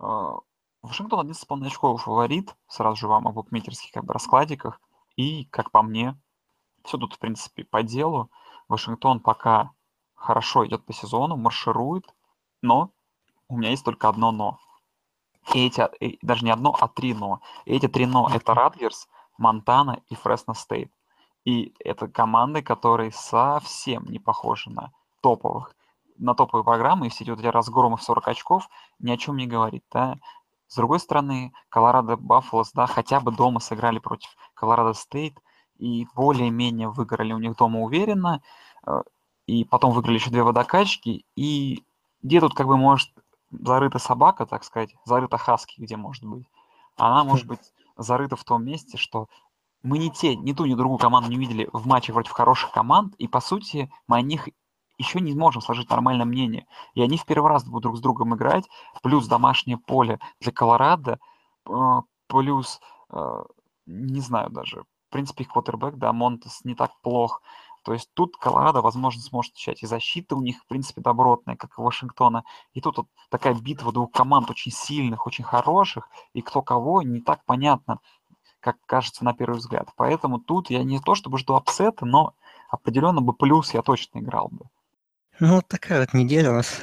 [0.00, 0.38] Э,
[0.82, 4.80] Вашингтон 11,5 очков фаворит, сразу же вам о букмекерских как бы, раскладиках.
[5.14, 6.20] И, как по мне,
[6.82, 8.28] все тут, в принципе, по делу.
[8.66, 9.70] Вашингтон пока
[10.16, 12.12] хорошо идет по сезону, марширует,
[12.60, 12.90] но
[13.54, 14.58] у меня есть только одно но.
[15.54, 17.40] И эти, и даже не одно, а три но.
[17.64, 20.90] И эти три но— это Радгерс, Монтана и Фресно Стейт.
[21.44, 25.74] И это команды, которые совсем не похожи на топовых,
[26.16, 29.36] на топовые программы, и все эти вот эти разгромы в 40 очков ни о чем
[29.36, 30.16] не говорит, да.
[30.66, 35.38] С другой стороны, Колорадо Баффалос, да, хотя бы дома сыграли против Колорадо Стейт,
[35.78, 38.42] и более-менее выиграли у них дома уверенно,
[38.86, 39.02] э,
[39.46, 41.84] и потом выиграли еще две водокачки, и
[42.22, 43.10] где тут как бы может
[43.60, 46.46] зарыта собака, так сказать, зарыта хаски, где может быть.
[46.96, 49.28] Она может быть зарыта в том месте, что
[49.82, 53.14] мы ни те, ни ту, ни другую команду не видели в матче против хороших команд,
[53.16, 54.48] и по сути мы о них
[54.96, 56.66] еще не можем сложить нормальное мнение.
[56.94, 58.68] И они в первый раз будут друг с другом играть,
[59.02, 61.18] плюс домашнее поле для Колорадо,
[61.68, 63.44] э, плюс, э,
[63.86, 67.42] не знаю даже, в принципе, их квотербек, да, Монтес не так плох.
[67.84, 69.82] То есть тут Колорадо, возможно, сможет отвечать.
[69.82, 72.44] И защита у них, в принципе, добротная, как и у Вашингтона.
[72.72, 77.20] И тут вот такая битва двух команд очень сильных, очень хороших, и кто кого, не
[77.20, 78.00] так понятно,
[78.60, 79.90] как кажется на первый взгляд.
[79.96, 82.34] Поэтому тут я не то чтобы жду upset а, но
[82.70, 84.64] определенно бы плюс я точно играл бы.
[85.38, 86.80] Ну, вот такая вот неделя у нас.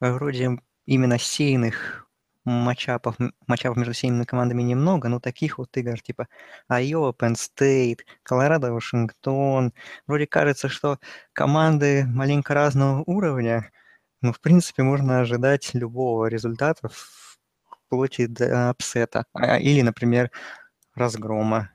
[0.00, 2.07] Вроде именно сеяных
[2.50, 3.16] matchup ов,
[3.46, 6.28] matchup ов между сеяными командами немного, но таких вот игр типа
[6.68, 9.72] Айова, Penn State, Колорадо, Вашингтон.
[10.06, 10.98] Вроде кажется, что
[11.32, 13.70] команды маленько разного уровня,
[14.22, 16.88] но в принципе можно ожидать любого результата
[17.88, 19.24] вплоть до upset а.
[19.34, 20.30] А, Или, например,
[20.94, 21.70] разгрома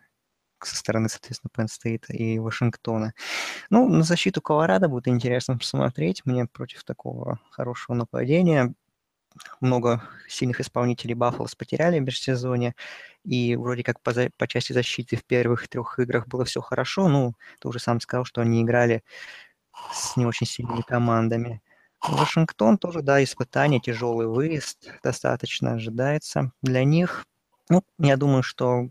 [0.64, 3.14] со стороны, соответственно, Penn State и Вашингтона.
[3.70, 6.24] Ну, на защиту Колорадо будет интересно посмотреть.
[6.26, 8.74] Мне против такого хорошего нападения
[9.62, 12.76] много сильных исполнителей Баффалос потеряли в межсезонье,
[13.24, 17.08] и вроде как по, за- по части защиты в первых трех играх было все хорошо.
[17.08, 19.04] Ну, ты уже сам сказал, что они играли
[19.94, 21.62] с не очень сильными командами.
[22.02, 27.26] Вашингтон тоже, да, испытание, тяжелый выезд достаточно ожидается для них.
[27.70, 28.90] Ну, я думаю, что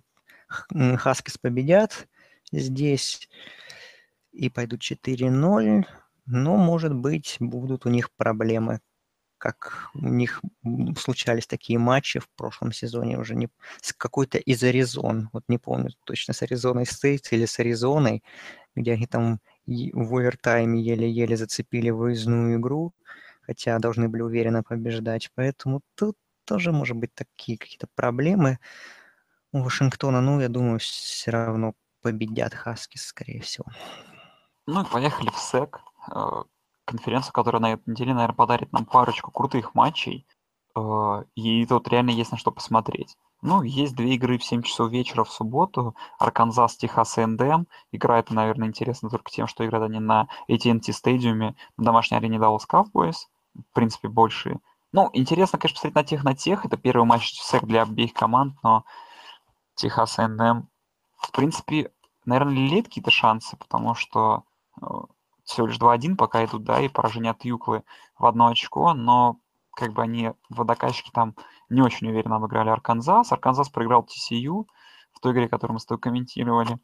[0.96, 2.08] Хаскис победят
[2.50, 3.28] здесь
[4.32, 5.86] и пойдут 4-0,
[6.26, 8.80] но, может быть, будут у них проблемы,
[9.42, 10.40] как у них
[10.96, 13.48] случались такие матчи в прошлом сезоне уже не,
[13.80, 18.22] с какой-то из Аризон, вот не помню точно, с Аризоной Стейт или с Аризоной,
[18.76, 22.94] где они там в овертайме еле-еле зацепили выездную игру,
[23.40, 28.60] хотя должны были уверенно побеждать, поэтому тут тоже может быть такие какие-то проблемы.
[29.50, 33.66] у Вашингтона, ну, я думаю, все равно победят Хаскис, скорее всего.
[34.68, 35.80] Ну поехали в СЭК,
[36.14, 36.42] э,
[36.84, 40.26] конференцию, которая на этой неделе, наверное, подарит нам парочку крутых матчей.
[40.74, 43.16] Э, и тут реально есть на что посмотреть.
[43.42, 45.96] Ну, есть две игры в 7 часов вечера в субботу.
[46.18, 47.64] Арканзас, Техас и НДМ.
[47.90, 52.38] Игра это, наверное, интересно только тем, что играют они на AT&T стадиуме, на домашней арене
[52.38, 53.26] Dallas Cowboys.
[53.54, 54.60] В принципе, больше...
[54.92, 56.64] Ну, интересно, конечно, посмотреть на тех, на тех.
[56.66, 58.84] Это первый матч СЭК для обеих команд, но
[59.74, 60.68] Техас и НДМ,
[61.16, 61.90] в принципе,
[62.24, 64.44] наверное, лелеет какие-то шансы, потому что
[64.80, 64.84] э,
[65.44, 67.84] всего лишь 2-1 пока идут, да, и поражение от Юклы
[68.18, 69.38] в одно очко, но
[69.74, 71.34] как бы они, водокачки там
[71.68, 73.32] не очень уверенно обыграли Арканзас.
[73.32, 74.66] Арканзас проиграл TCU
[75.12, 76.78] в той игре, которую мы с тобой комментировали.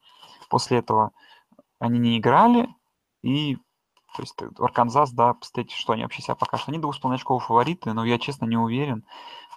[0.49, 1.13] После этого
[1.79, 2.69] они не играли,
[3.23, 3.59] и
[4.17, 6.69] то есть Арканзас, да, посмотрите, что они вообще себя покажут.
[6.69, 9.05] Они двухсполовиной очковые фавориты, но я, честно, не уверен.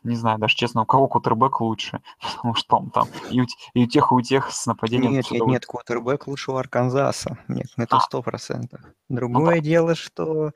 [0.04, 3.84] Не знаю, даже честно, у кого квотербек лучше, потому что он там и у, и
[3.84, 5.12] у тех, и у тех с нападением...
[5.12, 7.38] Нет, нет, нет, квотербек лучше у Арканзаса.
[7.48, 8.82] Нет, это сто процентов.
[9.10, 9.66] Другое ну, да.
[9.66, 10.52] дело, что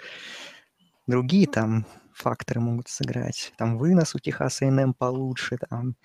[1.08, 3.54] другие там факторы могут сыграть.
[3.58, 5.96] Там вынос у Техаса НМ получше, там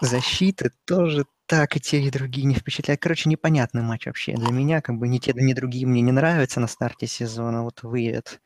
[0.00, 3.00] защиты тоже так и те, и другие не впечатляют.
[3.00, 4.34] Короче, непонятный матч вообще.
[4.34, 7.64] Для меня как бы ни те, ни другие мне не нравятся на старте сезона.
[7.64, 8.42] Вот выявят,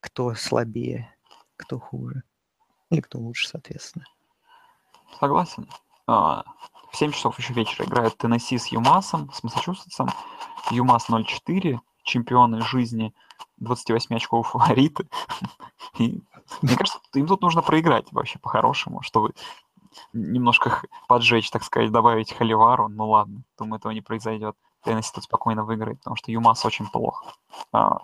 [0.00, 1.16] кто слабее,
[1.56, 2.22] кто хуже.
[2.90, 4.04] Или кто лучше, соответственно.
[5.18, 5.68] Согласен.
[6.06, 6.44] А,
[6.92, 10.10] в 7 часов еще вечера играют Теннесси с Юмасом, с Массачусетсом.
[10.70, 13.14] Юмас 0-4, чемпионы жизни–
[13.58, 15.08] 28 очков фавориты.
[15.98, 16.22] И,
[16.62, 19.32] мне кажется, им тут нужно проиграть вообще по-хорошему, чтобы
[20.12, 22.88] немножко поджечь, так сказать, добавить Холивару.
[22.88, 24.56] Ну ладно, думаю, этого не произойдет.
[24.84, 27.34] Теннесси тут спокойно выиграет, потому что Юмас очень плохо.
[27.72, 27.98] А,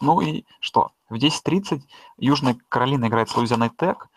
[0.00, 0.92] ну и что?
[1.08, 1.82] В 10.30
[2.18, 4.08] Южная Каролина играет с Луизианой Тек.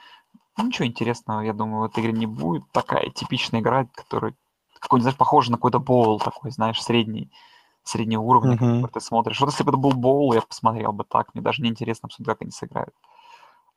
[0.58, 2.64] Ну, ничего интересного, я думаю, в этой игре не будет.
[2.72, 4.36] Такая типичная игра, которая
[4.80, 7.32] какой-нибудь, знаешь, похожа на какой-то боул такой, знаешь, средний
[7.84, 8.88] среднего уровня, uh-huh.
[8.90, 9.40] ты смотришь.
[9.40, 11.34] Вот если бы это был боул, я посмотрел бы так.
[11.34, 12.94] Мне даже не интересно абсолютно, как они сыграют.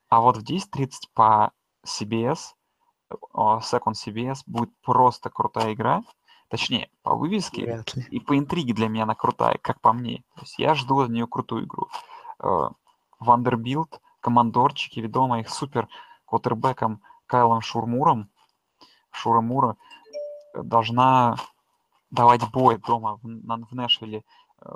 [0.09, 1.53] А вот в 10.30 по
[1.87, 2.53] CBS,
[3.11, 6.03] Second CBS, будет просто крутая игра.
[6.49, 10.25] Точнее, по вывеске и по интриге для меня она крутая, как по мне.
[10.35, 11.89] То есть я жду от нее крутую игру.
[13.19, 15.89] Вандербилт, командорчики, ведомые их супер
[16.27, 18.29] квотербеком Кайлом Шурмуром,
[19.11, 19.77] Шурамура,
[20.55, 21.37] должна
[22.11, 24.25] давать бой дома в, в Нэшвилле,
[24.63, 24.71] э,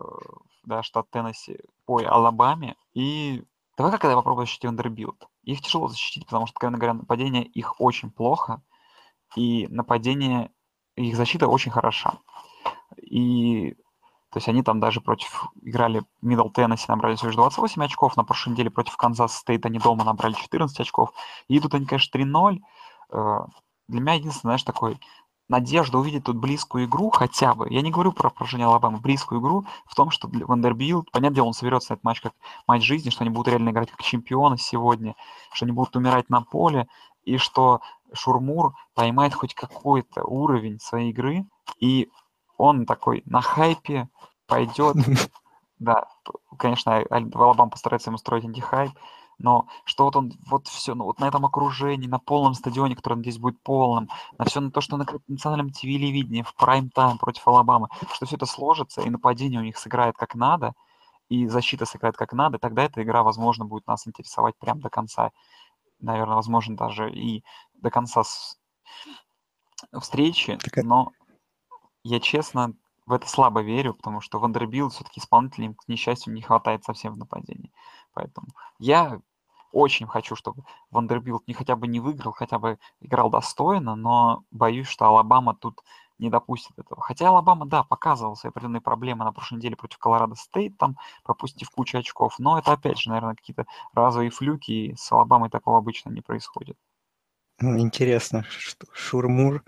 [0.64, 2.76] да, штат Теннесси, по Алабаме.
[2.94, 3.44] И
[3.76, 5.28] давай когда я попробую защитить Вандербилт.
[5.48, 8.60] Их тяжело защитить, потому что, когда говоря, нападение их очень плохо,
[9.34, 10.50] и нападение,
[10.94, 12.18] их защита очень хороша.
[13.00, 13.74] И
[14.30, 18.24] то есть они там даже против играли Мидл Теннесси, набрали всего лишь 28 очков, на
[18.24, 21.14] прошлой неделе против Канзас Стейт они дома набрали 14 очков.
[21.48, 22.58] И идут они, конечно, 3-0.
[23.10, 23.38] Э,
[23.88, 25.00] для меня единственное, знаешь, такой
[25.48, 29.66] надежда увидеть тут близкую игру хотя бы, я не говорю про поражение Алабамы, близкую игру
[29.86, 32.32] в том, что Вандербилт, понятное дело, он соберется на этот матч как
[32.66, 35.14] матч жизни, что они будут реально играть как чемпионы сегодня,
[35.52, 36.86] что они будут умирать на поле,
[37.24, 37.80] и что
[38.12, 41.46] Шурмур поймает хоть какой-то уровень своей игры,
[41.80, 42.08] и
[42.56, 44.08] он такой на хайпе
[44.46, 44.96] пойдет,
[45.78, 46.06] да,
[46.58, 48.92] конечно, Алабама постарается ему строить антихайп,
[49.38, 53.14] но что вот он вот все, ну вот на этом окружении, на полном стадионе, который,
[53.14, 57.88] надеюсь, будет полным, на все на то, что на национальном телевидении, в прайм-тайм против Алабамы,
[58.12, 60.74] что все это сложится, и нападение у них сыграет как надо,
[61.28, 65.30] и защита сыграет как надо, тогда эта игра, возможно, будет нас интересовать прям до конца.
[66.00, 68.22] Наверное, возможно, даже и до конца
[70.00, 71.12] встречи, но
[72.02, 72.74] я честно
[73.08, 77.18] в это слабо верю, потому что Вандербилт все-таки исполнителям, к несчастью, не хватает совсем в
[77.18, 77.72] нападении.
[78.12, 78.48] Поэтому
[78.78, 79.20] я
[79.72, 84.88] очень хочу, чтобы Вандербилт не хотя бы не выиграл, хотя бы играл достойно, но боюсь,
[84.88, 85.82] что Алабама тут
[86.18, 87.00] не допустит этого.
[87.00, 91.70] Хотя Алабама, да, показывал свои определенные проблемы на прошлой неделе против Колорадо Стейт, там пропустив
[91.70, 96.10] кучу очков, но это опять же, наверное, какие-то разовые флюки, и с Алабамой такого обычно
[96.10, 96.76] не происходит.
[97.60, 99.64] Ну, интересно, что Шурмур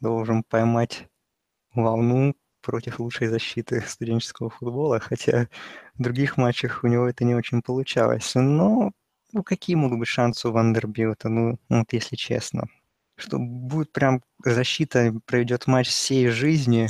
[0.00, 1.08] должен поймать
[1.74, 5.48] волну против лучшей защиты студенческого футбола, хотя
[5.94, 8.34] в других матчах у него это не очень получалось.
[8.34, 8.92] Но
[9.32, 12.68] ну, какие могут быть шансы у Вандербилта, ну, ну, вот если честно?
[13.16, 16.88] Что будет прям защита, проведет матч всей жизни,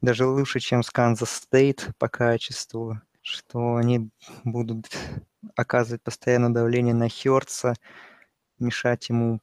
[0.00, 4.10] даже лучше, чем с Канзас Стейт по качеству, что они
[4.44, 4.90] будут
[5.56, 7.74] оказывать постоянное давление на Хёрца,
[8.58, 9.40] мешать ему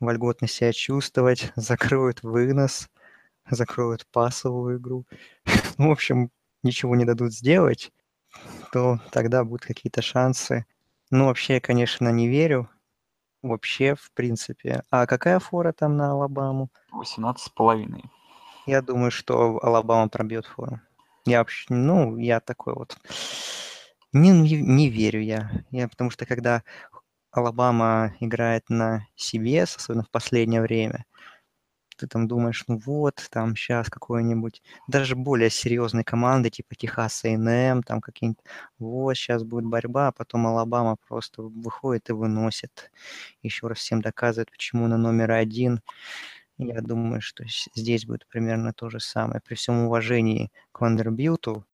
[0.00, 2.88] вольготно себя чувствовать, закроют вынос,
[3.50, 5.06] закроют пасовую игру,
[5.78, 6.30] ну, в общем,
[6.62, 7.92] ничего не дадут сделать,
[8.72, 10.66] то тогда будут какие-то шансы.
[11.10, 12.68] Ну, вообще я, конечно, не верю
[13.42, 14.82] вообще, в принципе.
[14.90, 16.70] А какая фора там на Алабаму?
[16.92, 18.04] 18,5.
[18.66, 20.80] Я думаю, что Алабама пробьет фору.
[21.24, 22.96] Я вообще, ну, я такой вот...
[24.12, 25.50] Не, не, не верю я.
[25.70, 25.88] я.
[25.88, 26.62] Потому что когда
[27.30, 31.04] Алабама играет на CBS, особенно в последнее время,
[31.98, 37.82] ты там думаешь, ну вот, там сейчас какой-нибудь, даже более серьезные команды, типа Техас A&M,
[37.82, 38.42] там какие-нибудь,
[38.78, 42.90] вот, сейчас будет борьба, а потом Алабама просто выходит и выносит.
[43.42, 45.80] Еще раз всем доказывает, почему на номер один.
[46.56, 47.44] Я думаю, что
[47.74, 49.40] здесь будет примерно то же самое.
[49.40, 51.64] При всем уважении к Вандербилту.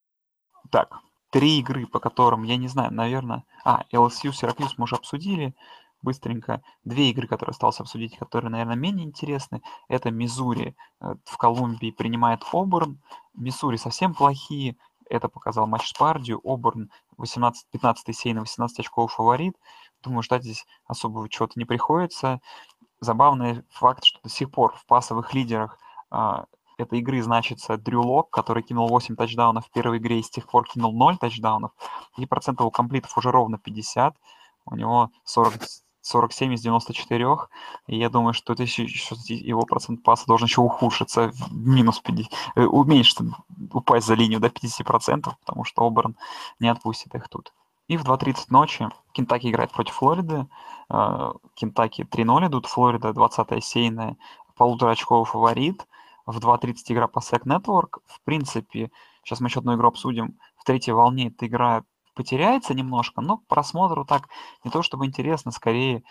[0.70, 0.98] Так,
[1.30, 3.44] три игры, по которым, я не знаю, наверное...
[3.64, 5.54] А, LSU, Сиракьюз мы уже обсудили
[6.04, 6.62] быстренько.
[6.84, 9.62] Две игры, которые осталось обсудить, которые, наверное, менее интересны.
[9.88, 13.00] Это Миссури э, в Колумбии принимает Оберн.
[13.34, 14.76] Миссури совсем плохие.
[15.10, 16.40] Это показал матч с Пардию.
[16.44, 19.56] Оберн 18, 15 сей на 18 очков фаворит.
[20.02, 22.40] Думаю, ждать здесь особого чего-то не приходится.
[23.00, 25.78] Забавный факт, что до сих пор в пасовых лидерах
[26.10, 26.44] а,
[26.78, 30.46] этой игры значится Дрю Лок, который кинул 8 тачдаунов в первой игре и с тех
[30.46, 31.72] пор кинул 0 тачдаунов.
[32.16, 34.16] И процентов у комплитов уже ровно 50.
[34.66, 35.54] У него 40,
[36.04, 37.26] 47 из 94,
[37.86, 42.64] и я думаю, что, это еще, его процент паса должен еще ухудшиться, минус 50, э,
[42.64, 43.24] уменьшиться,
[43.72, 46.14] упасть за линию до 50%, потому что Оберн
[46.60, 47.54] не отпустит их тут.
[47.88, 50.46] И в 2.30 ночи Кентаки играет против Флориды.
[50.90, 54.16] Э, Кентаки 3-0 идут, Флорида 20-я сейная,
[54.56, 55.86] полутораочковый фаворит.
[56.26, 58.00] В 2.30 игра по SEC Network.
[58.06, 58.90] В принципе,
[59.22, 60.38] сейчас мы еще одну игру обсудим.
[60.56, 61.84] В третьей волне эта игра
[62.14, 64.28] потеряется немножко, но к просмотру так
[64.64, 66.02] не то чтобы интересно, скорее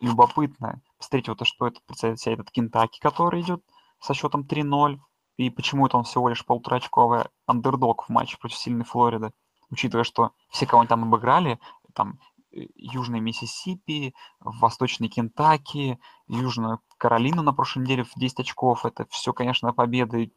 [0.00, 3.62] любопытно посмотреть вот что это представляет себя этот Кентаки, который идет
[4.00, 4.98] со счетом 3-0,
[5.36, 9.32] и почему это он всего лишь полуторачковый андердог в матче против сильной Флориды,
[9.70, 11.58] учитывая, что все, кого они там обыграли,
[11.94, 12.18] там
[12.52, 18.84] э, Южный Миссисипи, Восточный Кентаки, Южную Каролину на прошлой неделе в 10 очков.
[18.84, 20.32] Это все, конечно, победы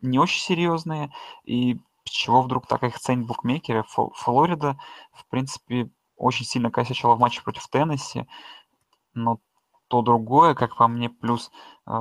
[0.00, 1.12] не очень серьезные.
[1.44, 1.78] И
[2.10, 3.84] чего вдруг так их ценят букмекеры?
[3.84, 4.78] Флорида,
[5.12, 8.26] в принципе, очень сильно косячила в матче против Теннесси,
[9.14, 9.40] но
[9.88, 11.50] то другое, как по мне, плюс
[11.86, 11.92] э,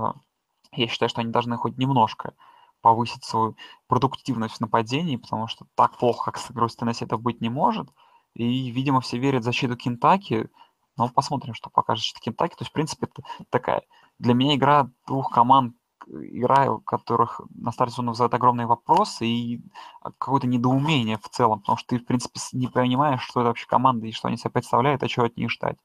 [0.71, 2.33] я считаю, что они должны хоть немножко
[2.81, 3.55] повысить свою
[3.87, 7.49] продуктивность в нападении, потому что так плохо, как с игрой с Теннесси, это быть не
[7.49, 7.89] может.
[8.33, 10.49] И, видимо, все верят в защиту Кентаки,
[10.97, 12.55] но посмотрим, что покажет Кентаки.
[12.55, 13.83] То есть, в принципе, это такая
[14.19, 15.75] для меня игра двух команд
[16.13, 19.61] игра, у которых на старте сезона вызывает огромные вопросы и
[20.01, 23.67] а, какое-то недоумение в целом, потому что ты, в принципе, не понимаешь, что это вообще
[23.67, 25.77] команда и что они себя представляют, а чего от них ждать.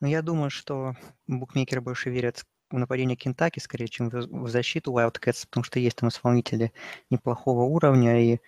[0.00, 0.94] Ну, я думаю, что
[1.26, 6.08] букмекеры больше верят в нападение Кентаки, скорее, чем в защиту Wildcats, потому что есть там
[6.08, 6.72] исполнители
[7.10, 8.40] неплохого уровня, и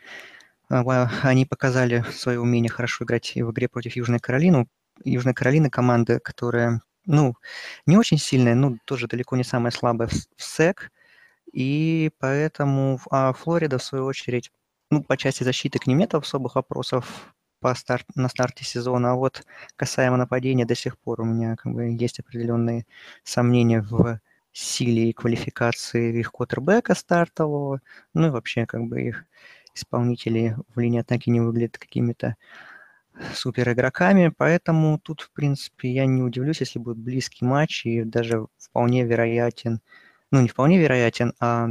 [0.68, 4.68] а, они показали свое умение хорошо играть в игре против Южной Каролины.
[5.04, 7.34] Южная Каролина команда, которая, ну,
[7.86, 10.90] не очень сильная, но тоже далеко не самая слабая в СЭК,
[11.52, 14.50] и поэтому а Флорида, в свою очередь,
[14.90, 19.14] ну, по части защиты к ним нет особых вопросов по старт, на старте сезона, а
[19.14, 19.44] вот
[19.76, 22.86] касаемо нападения до сих пор у меня как бы есть определенные
[23.24, 24.20] сомнения в
[24.52, 27.80] силе и квалификации их квотербека стартового,
[28.14, 29.24] ну и вообще как бы их
[29.74, 32.36] исполнители в линии атаки не выглядят какими-то
[33.34, 38.46] супер игроками, поэтому тут, в принципе, я не удивлюсь, если будет близкий матч и даже
[38.58, 39.80] вполне вероятен
[40.30, 41.68] ну, не вполне вероятен, а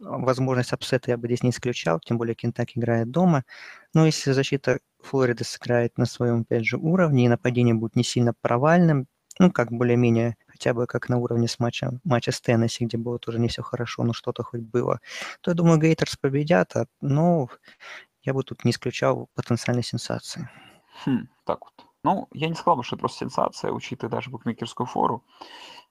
[0.00, 3.44] возможность апсета я бы здесь не исключал, тем более Кентаки играет дома.
[3.94, 8.34] Но если защита Флориды сыграет на своем, опять же, уровне, и нападение будет не сильно
[8.40, 9.06] провальным,
[9.38, 13.18] ну, как более-менее, хотя бы как на уровне с матча, матча с Теннесси, где было
[13.18, 15.00] тоже не все хорошо, но что-то хоть было,
[15.40, 17.48] то, я думаю, Гейтерс победят, а, но
[18.22, 20.48] я бы тут не исключал потенциальной сенсации.
[21.06, 21.86] Хм, так вот.
[22.02, 25.24] Ну, я не сказал бы, что это просто сенсация, учитывая даже букмекерскую фору,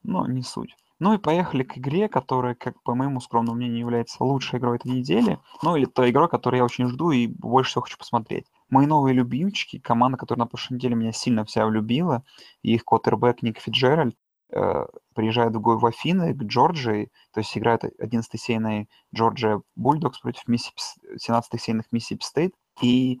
[0.02, 0.76] но не суть.
[1.00, 4.92] Ну и поехали к игре, которая, как по моему скромному мнению, является лучшей игрой этой
[4.92, 5.40] недели.
[5.62, 8.46] Ну или той игрой, которую я очень жду и больше всего хочу посмотреть.
[8.68, 12.22] Мои новые любимчики, команда, которая на прошлой неделе меня сильно вся влюбила,
[12.62, 14.14] и их квотербек Ник Фицджеральд,
[14.52, 20.46] э, приезжает в, в Афины, к Джорджии, то есть играет 11-й сеяной Джорджия Bulldogs против
[20.46, 22.54] 17-х сеяных Миссисипи Стейт.
[22.82, 23.20] И,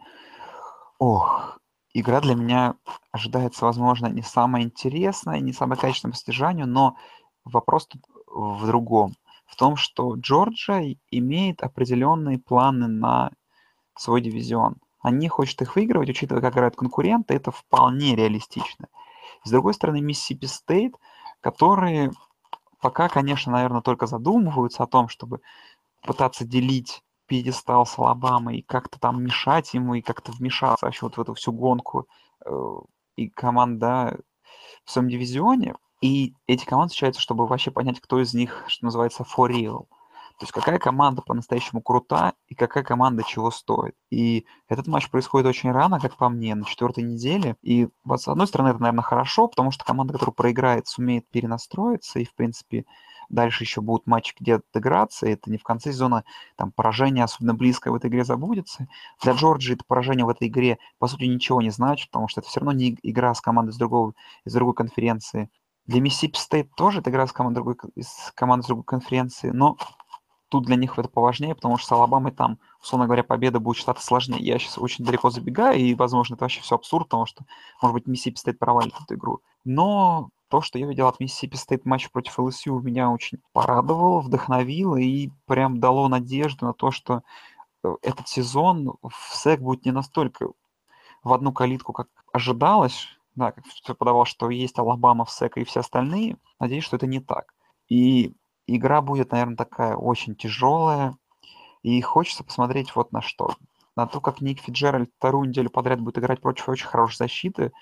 [0.98, 1.58] ох,
[1.94, 2.74] игра для меня
[3.10, 6.96] ожидается, возможно, не самая интересная, не самая качественная по содержанию, но
[7.50, 9.14] вопрос тут в другом.
[9.46, 13.30] В том, что Джорджия имеет определенные планы на
[13.96, 14.76] свой дивизион.
[15.00, 18.88] Они хочет их выигрывать, учитывая, как играют конкуренты, это вполне реалистично.
[19.44, 20.94] С другой стороны, Миссисипи Стейт,
[21.40, 22.12] которые
[22.80, 25.40] пока, конечно, наверное, только задумываются о том, чтобы
[26.02, 31.16] пытаться делить пьедестал с Алабамой и как-то там мешать ему, и как-то вмешаться вообще вот
[31.16, 32.08] в эту всю гонку.
[32.44, 32.78] Э,
[33.16, 34.18] и команда
[34.84, 39.24] в своем дивизионе, и эти команды встречаются, чтобы вообще понять, кто из них, что называется,
[39.24, 39.86] for real.
[40.38, 43.94] То есть какая команда по-настоящему крута и какая команда чего стоит.
[44.10, 47.56] И этот матч происходит очень рано, как по мне, на четвертой неделе.
[47.60, 52.20] И вот, с одной стороны, это, наверное, хорошо, потому что команда, которая проиграет, сумеет перенастроиться
[52.20, 52.86] и, в принципе,
[53.28, 56.24] дальше еще будут матчи, где отыграться, и это не в конце сезона
[56.56, 58.88] там поражение особенно близкое в этой игре забудется.
[59.22, 62.48] Для Джорджии это поражение в этой игре, по сути, ничего не значит, потому что это
[62.48, 64.14] все равно не игра с командой из, другого,
[64.46, 65.50] из другой конференции.
[65.90, 69.76] Для Миссисипи Стейт тоже это игра с командой, другой, с командой другой конференции, но
[70.48, 74.06] тут для них это поважнее, потому что с Алабамой там, условно говоря, победа будет считаться
[74.06, 74.38] сложнее.
[74.38, 77.44] Я сейчас очень далеко забегаю, и, возможно, это вообще все абсурд, потому что,
[77.82, 79.40] может быть, Миссисипи Стейт провалит эту игру.
[79.64, 84.94] Но то, что я видел от Миссисипи Стейт матч против LSU, меня очень порадовало, вдохновило
[84.94, 87.24] и прям дало надежду на то, что
[87.82, 90.52] э, этот сезон в СЭК будет не настолько
[91.24, 93.64] в одну калитку, как ожидалось, да, как
[93.98, 96.36] подавал, что есть Алабама в СЭК и все остальные.
[96.58, 97.54] Надеюсь, что это не так.
[97.88, 98.34] И
[98.66, 101.16] игра будет, наверное, такая очень тяжелая.
[101.82, 103.54] И хочется посмотреть вот на что.
[103.96, 107.72] На то, как Ник Фиджеральд вторую неделю подряд будет играть против очень хорошей защиты,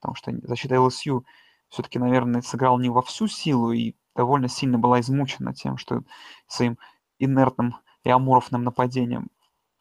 [0.00, 1.24] потому что защита ЛСЮ
[1.68, 6.02] все-таки, наверное, сыграл не во всю силу и довольно сильно была измучена тем, что
[6.46, 6.78] своим
[7.18, 9.28] инертным и аморфным нападением.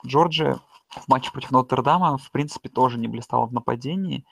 [0.06, 0.60] Джорджия
[0.90, 4.26] в матче против Нотр-Дама, в принципе, тоже не блистала в нападении,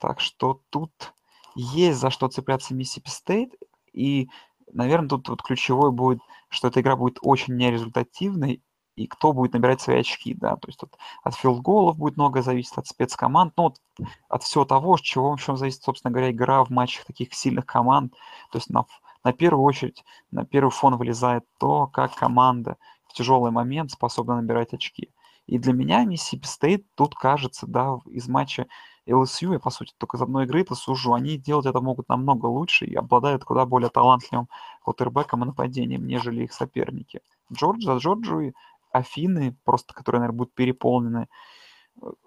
[0.00, 1.14] так что тут
[1.54, 3.54] есть за что цепляться Миссисипи Стейт,
[3.92, 4.28] и
[4.72, 8.62] наверное, тут вот ключевой будет, что эта игра будет очень нерезультативной,
[8.96, 12.76] и кто будет набирать свои очки, да, то есть тут от филдголов будет много зависеть,
[12.76, 13.80] от спецкоманд, ну, вот
[14.28, 17.66] от всего того, от чего, в общем, зависит, собственно говоря, игра в матчах таких сильных
[17.66, 18.12] команд,
[18.50, 18.84] то есть на,
[19.24, 22.76] на первую очередь, на первый фон вылезает то, как команда
[23.06, 25.10] в тяжелый момент способна набирать очки.
[25.46, 28.66] И для меня Миссисипи Стейт тут кажется, да, из матча
[29.10, 32.46] LSU, я, по сути, только из одной игры это сужу, они делать это могут намного
[32.46, 34.48] лучше и обладают куда более талантливым
[34.82, 37.20] квотербеком и нападением, нежели их соперники.
[37.52, 38.54] Джордж за Джорджию,
[38.92, 41.28] Афины, просто которые, наверное, будут переполнены.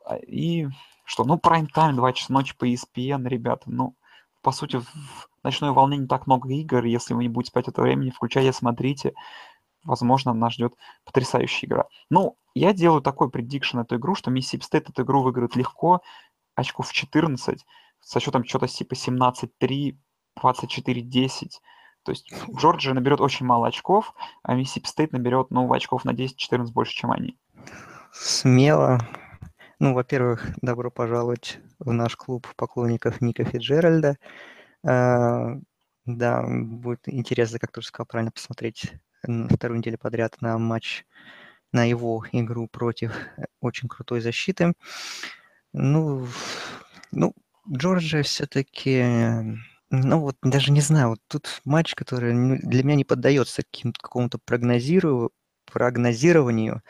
[0.06, 0.68] А, и
[1.06, 3.96] что, ну, прайм-тайм, 2 часа ночи по ESPN, ребята, ну,
[4.42, 7.82] по сути, в ночной волне не так много игр, если вы не будете спать это
[7.82, 9.14] времени, включайте, смотрите,
[9.84, 10.74] возможно, нас ждет
[11.06, 11.86] потрясающая игра.
[12.10, 16.02] Ну, я делаю такой prediction эту игру, что Миссисипи Стейт эту игру выиграет легко,
[16.56, 17.66] очков 14,
[18.02, 19.98] со счетом что-то типа 17-3,
[20.42, 21.50] 24-10.
[22.04, 26.72] То есть Джорджия наберет очень мало очков, а Миссисипи Стейт наберет, ну, очков на 10-14
[26.74, 27.38] больше, чем они.
[28.12, 29.00] Смело.
[29.80, 34.18] Ну, во-первых, добро пожаловать в наш клуб поклонников Ника Фиджеральда.
[34.86, 35.58] А,
[36.06, 38.94] да, будет интересно, как ты уже сказал, правильно посмотреть
[39.50, 41.06] вторую неделю подряд на матч,
[41.72, 43.16] на его игру против
[43.62, 44.74] очень крутой защиты.
[45.74, 46.28] Ну,
[47.12, 47.34] ну,
[47.72, 49.04] Джорджия все-таки,
[49.90, 53.64] ну вот даже не знаю, вот тут матч, который для меня не поддается
[54.02, 55.32] какому-то прогнозиру,
[55.72, 56.84] прогнозированию,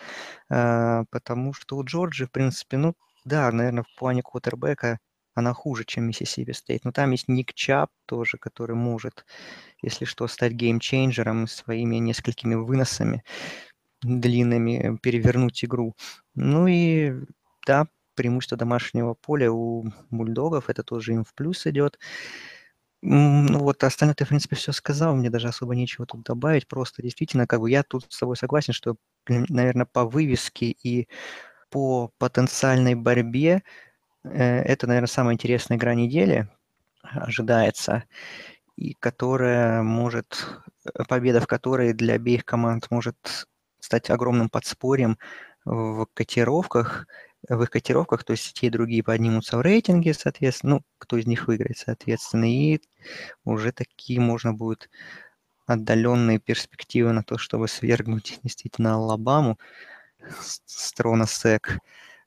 [0.50, 5.00] э, потому что у Джорджии, в принципе, ну да, наверное, в плане квотербека
[5.36, 6.86] она хуже, чем Миссисипи Стейт.
[6.86, 9.26] Но там есть Ник Чабб тоже, который может,
[9.82, 13.24] если что, стать game changer ом своими несколькими выносами
[14.04, 15.96] длинными, перевернуть игру.
[16.36, 17.14] Ну и
[17.66, 22.00] да, преимущество домашнего поля у бульдогов, это тоже им в плюс идет.
[23.06, 27.02] Ну вот остальное ты, в принципе, все сказал, мне даже особо нечего тут добавить, просто
[27.02, 28.96] действительно, как бы я тут с тобой согласен, что,
[29.28, 31.10] наверное, по вывеске и
[31.70, 33.64] по потенциальной борьбе
[34.26, 34.30] э,
[34.62, 36.50] это, наверное, самая интересная игра недели
[37.04, 38.06] ожидается,
[38.78, 40.48] и которая может,
[41.10, 43.48] победа в которой для обеих команд может
[43.80, 45.18] стать огромным подспорьем
[45.66, 47.08] в котировках,
[47.50, 51.28] в их котировках, то есть те и другие поднимутся в рейтинге, соответственно, ну, кто из
[51.28, 52.80] них выиграет, соответственно, и
[53.44, 54.90] уже такие можно будет
[55.66, 59.60] отдаленные перспективы на то, чтобы свергнуть действительно Алабаму
[60.46, 61.80] с трона SEC.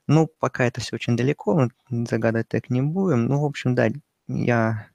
[0.07, 3.27] Ну, пока это все очень далеко, мы загадать так не будем.
[3.27, 3.89] Ну, в общем, да,
[4.29, 4.89] я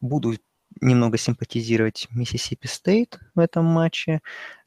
[0.00, 0.34] буду
[0.80, 4.20] немного симпатизировать Миссисипи Стейт в этом матче,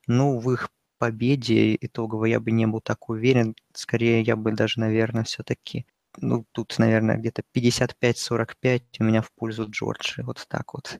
[0.07, 0.69] но в их
[0.99, 3.55] победе итоговой я бы не был так уверен.
[3.73, 5.87] Скорее, я бы даже, наверное, все-таки,
[6.17, 10.21] ну, тут, наверное, где-то 55-45 у меня в пользу Джорджии.
[10.21, 10.99] Вот так вот.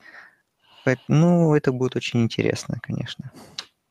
[1.08, 3.32] Ну, это будет очень интересно, конечно.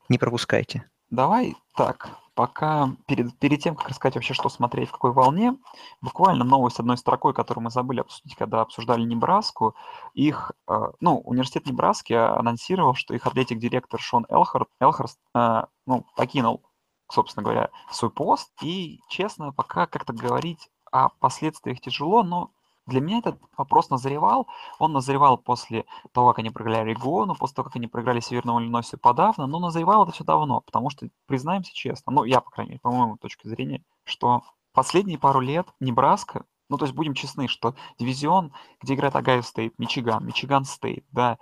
[0.09, 0.85] Не пропускайте.
[1.11, 5.57] Давай так, пока перед, перед тем, как рассказать вообще, что смотреть, в какой волне,
[6.01, 9.75] буквально новость одной строкой, которую мы забыли обсудить, когда обсуждали Небраску.
[10.15, 16.63] Их, э, ну, университет Небраски анонсировал, что их атлетик-директор Шон Элхард, Элхарст, э, ну, покинул,
[17.11, 18.53] собственно говоря, свой пост.
[18.63, 22.53] И, честно, пока как-то говорить о последствиях тяжело, но
[22.89, 24.49] Для меня этот вопрос назревал.
[24.79, 28.97] Он назревал после того, как они проиграли Орегону, после того, как они проиграли Северному Иллинойсу
[28.97, 32.81] подавно, но назревал это все давно, потому что, признаемся честно, ну, я, по крайней мере,
[32.81, 37.75] по моему точке зрения, что последние пару лет Небраска, ну, то есть будем честны, что
[37.99, 41.37] дивизион, где играет Огайо Стейт, Мичиган, Мичиган Стейт, да,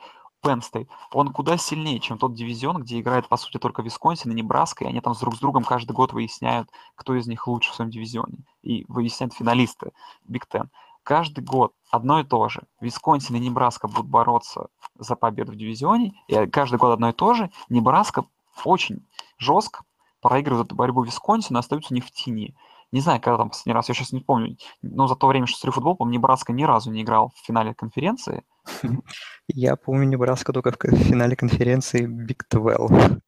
[0.44, 4.34] Penn State, он куда сильнее, чем тот дивизион, где играет, по сути, только Висконсин и
[4.34, 7.72] Небраска, и они там с друг с другом каждый год выясняют, кто из них лучше
[7.72, 9.92] в своем дивизионе, и выясняют финалисты
[10.24, 10.68] Биг Ten.
[11.07, 12.62] Каждый год одно и то же.
[12.80, 17.32] Висконсин и Небраска будут бороться за победу в дивизионе, и каждый год одно и то
[17.32, 17.48] же.
[17.68, 18.24] Небраска
[18.64, 19.07] очень
[19.38, 19.84] жестко
[20.20, 22.57] проигрывает эту борьбу Висконсину, остаются них в тени.
[22.90, 25.59] Не знаю, когда там последний раз, я сейчас не помню, но за то время, что
[25.59, 28.42] смотрю футбол, по-моему, Небраска ни разу не играл в финале конференции.
[29.46, 33.22] Я помню Небраска только в финале конференции Big 12.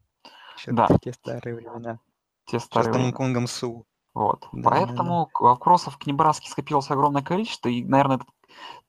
[0.57, 0.89] Еще Да.
[1.01, 2.01] те старые времена.
[2.47, 3.11] Те с старые времена.
[3.12, 3.87] Гонконгом Су.
[4.15, 4.49] Вот.
[4.53, 8.27] Да, да, Поэтому вопросов к Небраске скопилось огромное количество, и, наверное, это,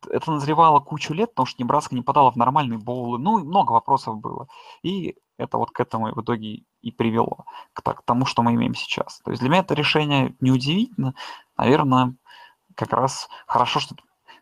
[0.10, 3.20] это назревало кучу лет, потому что Небраска не попадала в нормальные боулы.
[3.20, 4.48] Ну, и много вопросов было.
[4.82, 8.76] И это вот к этому в итоге и привело, к, к тому, что мы имеем
[8.76, 9.20] сейчас.
[9.24, 11.14] То есть для меня это решение неудивительно.
[11.58, 12.16] Наверное,
[12.76, 13.96] как раз хорошо, что...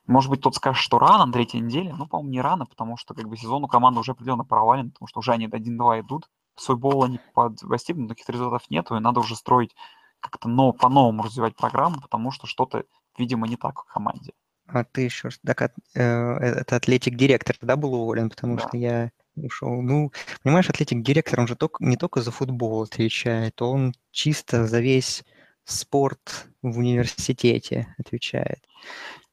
[0.05, 1.93] Может быть, тот скажет, что рано, на третьей неделе.
[1.93, 5.07] Ну, по-моему, не рано, потому что как бы сезон у команды уже определенно провален, потому
[5.07, 6.29] что уже они 1-2 идут.
[6.55, 9.75] Свой боул они под достигнут, каких-то результатов нету, и надо уже строить
[10.19, 12.83] как-то но, по-новому развивать программу, потому что что-то,
[13.17, 14.33] видимо, не так в команде.
[14.67, 15.29] А ты еще...
[15.45, 18.67] Так, от- э, это атлетик-директор тогда был уволен, потому Да.
[18.67, 19.81] что я ушел.
[19.81, 20.11] Ну,
[20.43, 25.23] понимаешь, атлетик-директор, он же только, не только за футбол отвечает, он чисто за весь
[25.63, 28.59] спорт в университете отвечает.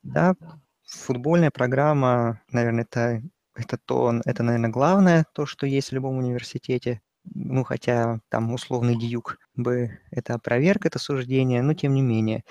[0.02, 0.34] Да,
[0.86, 3.22] футбольная программа, наверное, это,
[3.54, 7.00] это то, это, наверное, главное, то, что есть в любом университете.
[7.24, 12.44] Ну, хотя там условный дьюк бы это опроверг, это суждение, но тем не менее.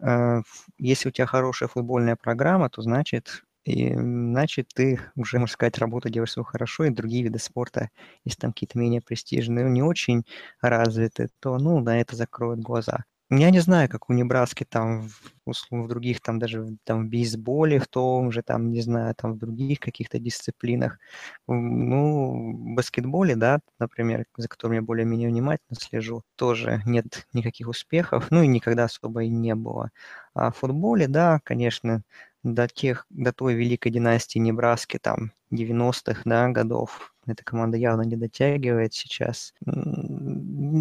[0.00, 0.42] Э,
[0.78, 6.10] Если у тебя хорошая футбольная программа, то значит, и, значит ты уже, можно сказать, работу
[6.10, 7.90] делаешь свою хорошо, и другие виды спорта,
[8.24, 10.24] если там какие-то менее престижные, не очень
[10.62, 13.04] развиты, то, ну, на это закроют глаза.
[13.30, 17.10] Я не знаю, как у Небраски там в, услов- в других, там даже там в
[17.10, 20.98] бейсболе, в том же, там, не знаю, там в других каких-то дисциплинах.
[21.46, 28.28] Ну, в баскетболе, да, например, за которым я более-менее внимательно слежу, тоже нет никаких успехов,
[28.30, 29.90] ну и никогда особо и не было.
[30.34, 32.02] А в футболе, да, конечно,
[32.42, 38.16] до тех, до той великой династии Небраски, там, 90-х, да, годов, эта команда явно не
[38.16, 39.52] дотягивает сейчас.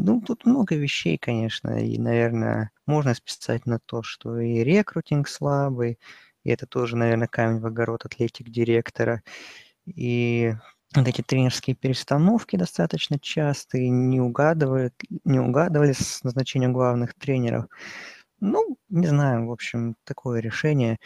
[0.06, 6.00] Ну, тут много вещей, конечно, и, наверное, можно списать на то, что и рекрутинг слабый,
[6.43, 9.22] и это тоже, наверное, камень в огород атлетик-директора,
[9.86, 10.56] и
[10.95, 14.93] вот эти тренерские перестановки достаточно частые, не угадывают,
[15.26, 17.68] не угадывали с назначением главных тренеров.
[18.39, 20.97] Ну, не знаю, в общем, такое решение.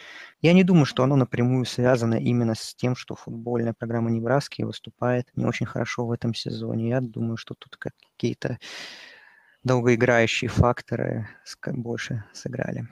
[0.42, 5.28] Я не думаю, что оно напрямую связано именно с тем, что футбольная программа Небраски выступает
[5.34, 6.90] не очень хорошо в этом сезоне.
[6.90, 8.58] Я думаю, что тут какие-то
[9.64, 11.28] долгоиграющие факторы
[11.66, 12.86] больше сыграли.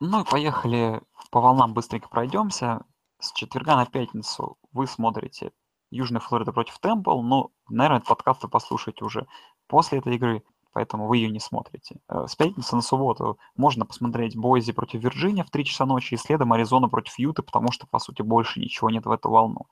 [0.00, 2.80] Ну и поехали по волнам быстренько пройдемся.
[3.20, 5.52] С четверга на пятницу вы смотрите
[5.90, 7.22] Южная Флорида против Темпл.
[7.22, 9.26] Ну, наверное, этот подкаст вы послушаете уже
[9.68, 10.42] после этой игры,
[10.74, 11.96] поэтому вы ее не смотрите.
[12.08, 16.18] Э, С пятницы на субботу можно посмотреть Бойзи против Вирджиния в 3 часа ночи и
[16.18, 19.66] следом Аризона против Юты, потому что, по сути, больше ничего нет в эту волну.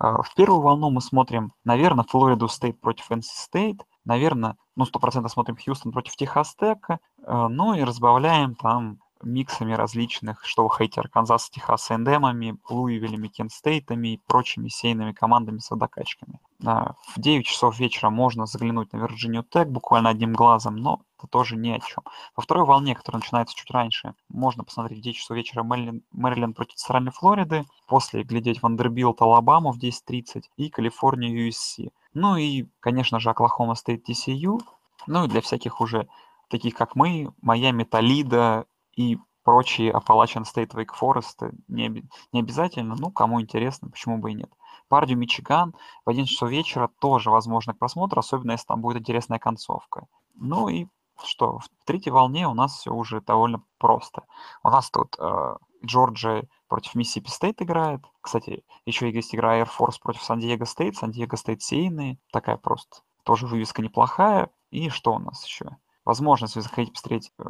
[0.00, 5.28] Э, В первую волну мы смотрим, наверное, Флориду Стейт против NC State, наверное, ну, 100%
[5.28, 11.00] смотрим Хьюстон против Техас Тека, э, ну и разбавляем там миксами различных, что вы хотите,
[11.00, 16.40] Арканзас с Texas A&M ами, Луивиллями, Кент Стейтами и прочими сеяными командами с водокачками.
[16.64, 21.26] А, В 9 часов вечера можно заглянуть на Вирджинию Тек буквально одним глазом, но это
[21.26, 22.04] тоже ни о чем.
[22.36, 26.76] Во второй волне, которая начинается чуть раньше, можно посмотреть в 10 часов вечера Мэриленд против
[26.76, 31.90] Центральной Флориды, после глядеть Вандербилт Алабаму в 10.30 и Калифорнию USC.
[32.14, 34.60] Ну и, конечно же, Оклахома Стейт TCU,
[35.06, 36.08] ну и для всяких уже
[36.48, 38.66] таких как мы, Майами Толидо
[38.98, 44.34] и прочие Appalachian State Wake Forest не, не обязательно, ну, кому интересно, почему бы и
[44.34, 44.50] нет.
[44.88, 45.74] Пердью Мичиган
[46.04, 50.06] в 11 часов вечера тоже возможно к просмотру, особенно если там будет интересная концовка.
[50.34, 50.86] Ну и
[51.24, 54.24] что, в третьей волне у нас все уже довольно просто.
[54.64, 58.00] У нас тут э, Джорджия против Миссисипи Стейт играет.
[58.20, 60.96] Кстати, еще есть игра Air Force против Сан-Диего Стейт.
[60.96, 62.18] Сан-Диего Стейт сеяные.
[62.32, 64.50] Такая просто тоже вывеска неплохая.
[64.70, 65.76] И что у нас еще?
[66.04, 67.44] Возможность, если захотите посмотреть, э,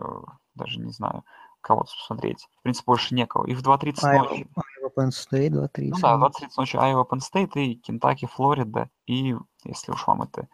[0.59, 1.25] даже не знаю,
[1.61, 2.49] кого посмотреть.
[2.59, 3.47] В принципе, больше некого.
[3.47, 4.49] И в 2.30 Айва, ночи.
[4.57, 5.89] Айва Penn State, 2.30.
[5.91, 8.91] Ну да, в 2.30 ночи Айова Penn State и Кентаки, Флорида.
[9.07, 9.35] И,
[9.65, 10.49] если уж вам это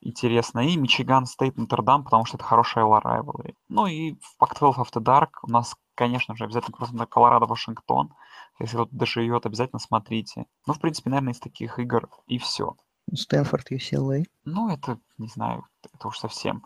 [0.00, 3.54] интересно, и Мичиган Стейт Нотр-Дам, потому что это хорошая rivalry.
[3.68, 8.14] Ну и в Pac-12 After Dark у нас, конечно же, обязательно просто Колорадо, Вашингтон.
[8.58, 10.46] Если кто-то доживет, обязательно смотрите.
[10.66, 12.76] Ну, в принципе, наверное, из таких игр и все.
[13.14, 14.24] Стэнфорд, UCLA.
[14.44, 16.64] Ну, это, не знаю, это уж совсем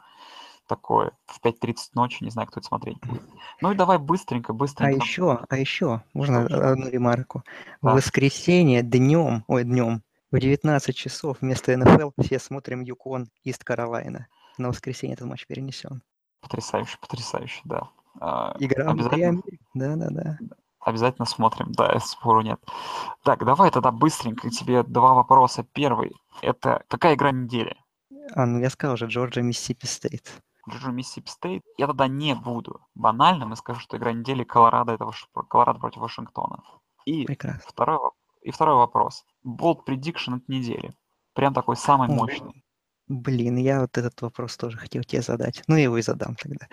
[0.70, 1.10] такое.
[1.26, 3.22] В 5.30 ночи, не знаю, кто это смотреть будет.
[3.60, 5.04] Ну и давай быстренько, А быстренько.
[5.04, 6.54] еще, а еще, можно еще?
[6.54, 7.42] одну ремарку?
[7.82, 7.94] В Да.
[7.94, 14.28] воскресенье днем, ой, днем, в 19 часов вместо НФЛ все смотрим Юкон, Ист Каролайна.
[14.58, 16.02] На воскресенье этот матч перенесен.
[16.40, 17.88] Потрясающе, потрясающе, да.
[18.20, 19.58] А, Игра обязательно, Америки.
[19.74, 20.38] Да-да-да.
[20.80, 22.60] обязательно смотрим, да, спору нет.
[23.24, 25.64] Так, давай тогда быстренько тебе два вопроса.
[25.72, 26.12] Первый,
[26.42, 27.76] это какая игра недели?
[28.34, 30.30] А, ну я сказал же, Джорджия, Миссисипи Стейт.
[30.70, 31.62] Джорджия Миссисипи Стейт.
[31.78, 36.00] Я тогда не буду банальным и скажу, что игра недели Колорадо, это Ваш- Колорадо против
[36.00, 36.62] Вашингтона.
[37.04, 37.62] И Прекрасно.
[37.66, 38.10] второй,
[38.42, 39.24] и второй вопрос.
[39.42, 40.92] Bold prediction от недели.
[41.34, 42.14] Прям такой самый Ой.
[42.16, 42.64] мощный.
[43.08, 45.62] Блин, я вот этот вопрос тоже хотел тебе задать.
[45.66, 46.68] Ну, я его и задам тогда.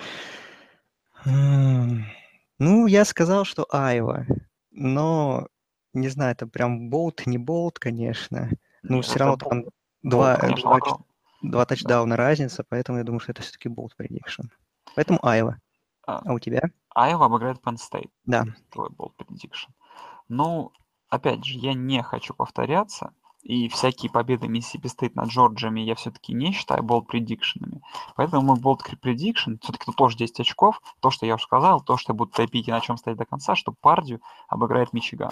[1.26, 2.06] М,
[2.60, 4.26] Ну, я сказал, что Айова.
[4.72, 5.48] Но,
[5.94, 8.50] не знаю, это прям bold, не bold, конечно.
[8.82, 9.64] Ну, все равно там
[10.02, 11.06] два, конечно, два, огром-
[11.42, 14.50] два тачдауна разница, поэтому я думаю, что это все-таки bold prediction.
[14.96, 15.58] Поэтому Айова.
[16.06, 16.62] А, А у тебя?
[16.96, 18.10] Айова обыграет Penn State.
[18.26, 18.46] Да.
[18.72, 19.70] Твой bold prediction.
[20.30, 20.72] Ну,
[21.10, 23.14] опять же, я не хочу повторяться.
[23.44, 27.82] И всякие победы Миссисипи Стейт над Джорджиями я все-таки не считаю bold prediction ами.
[28.16, 30.82] Поэтому мой болт предикшн, все-таки тут тоже 10 очков.
[31.00, 33.26] То, что я уже сказал, то, что я буду топить и на чем стоять до
[33.26, 35.32] конца, что Пардию обыграет Мичиган.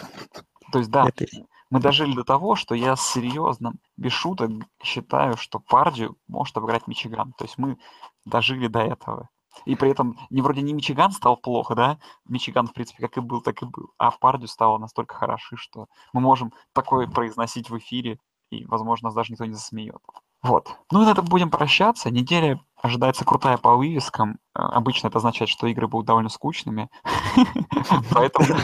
[0.75, 1.25] То есть, да, Это...
[1.69, 4.51] мы дожили до того, что я серьезно, без шуток,
[4.83, 7.31] считаю, что Пардию может обыграть Мичиган.
[7.37, 7.77] То есть мы
[8.25, 9.29] дожили до этого.
[9.63, 11.97] И при этом не вроде не Мичиган стал плохо, да?
[12.25, 13.91] Мичиган, в принципе, как и был, так и был.
[13.97, 18.19] А Пардию стало настолько хороши, что мы можем такое произносить в эфире,
[18.49, 19.95] и, возможно, нас даже никто не засмеет.
[20.43, 20.75] Вот.
[20.91, 22.11] Ну и на этом будем прощаться.
[22.11, 24.39] Неделя ожидается крутая по вывескам.
[24.53, 26.89] Э, Обычно это означает, что игры будут довольно скучными.
[28.11, 28.59] Поэтому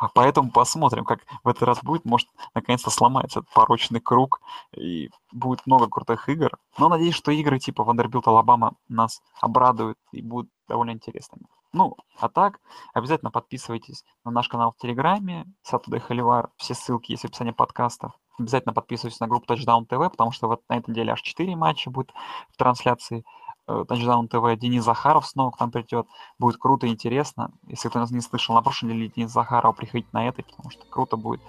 [0.00, 2.06] а Поэтому посмотрим, как в этот раз будет.
[2.06, 4.40] Может, наконец-то сломается этот порочный круг,
[4.74, 6.56] и будет много крутых игр.
[6.78, 11.44] Но надеюсь, что игры типа Vanderbilt Алабама нас обрадуют и будут довольно интересными.
[11.74, 12.60] Ну, а так,
[12.94, 18.12] обязательно подписывайтесь на наш канал в Телеграме, Saturday Холивар, все ссылки есть в описании подкастов.
[18.38, 21.90] Обязательно подписывайтесь на группу Touchdown TV, потому что вот на этой неделе аж 4 матча
[21.90, 22.10] будет
[22.48, 23.24] в трансляции
[23.70, 24.56] э, Touchdown TV.
[24.56, 26.06] Денис Захаров снова к нам придет.
[26.38, 27.50] Будет круто и интересно.
[27.68, 30.84] Если кто нас не слышал на прошлой неделе Денис Захарова, приходите на этой, потому что
[30.90, 31.40] круто будет.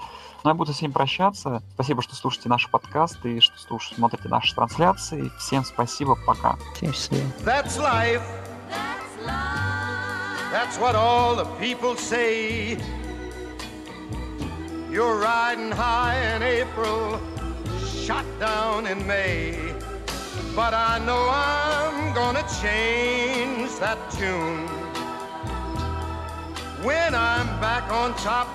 [0.44, 1.62] Ну, я буду с ним прощаться.
[1.74, 5.32] Спасибо, что слушаете наши подкасты и что слушаете, смотрите наши трансляции.
[5.38, 6.58] Всем спасибо, пока.
[6.76, 7.28] Всем счастливо.
[7.44, 8.22] That's life.
[8.70, 9.72] That's life.
[10.52, 12.78] That's what all the people say.
[14.92, 17.18] You're riding high in April,
[18.04, 19.71] shot down in May.
[20.56, 24.68] But I know I'm gonna change that tune.
[26.84, 28.48] When I'm back on top,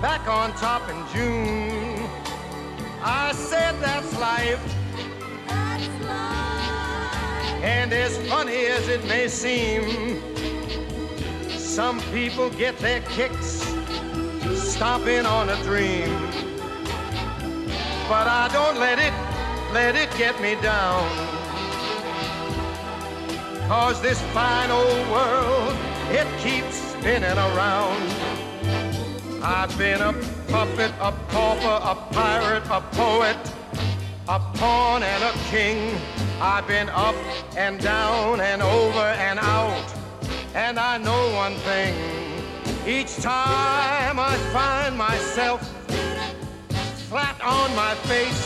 [0.00, 2.08] back on top in June.
[3.02, 4.62] I said that's life.
[5.46, 7.62] That's life.
[7.62, 10.22] And as funny as it may seem,
[11.50, 13.62] some people get their kicks
[14.54, 16.08] stomping on a dream.
[18.08, 19.12] But I don't let it,
[19.72, 21.06] let it get me down.
[23.68, 25.76] Cause this fine old world,
[26.10, 28.02] it keeps spinning around.
[29.42, 30.12] I've been a
[30.48, 33.36] puppet, a pauper, a pirate, a poet,
[34.28, 35.98] a pawn and a king.
[36.40, 37.16] I've been up
[37.56, 39.94] and down and over and out.
[40.54, 41.94] And I know one thing.
[42.86, 45.60] Each time I find myself
[47.08, 48.45] flat on my face,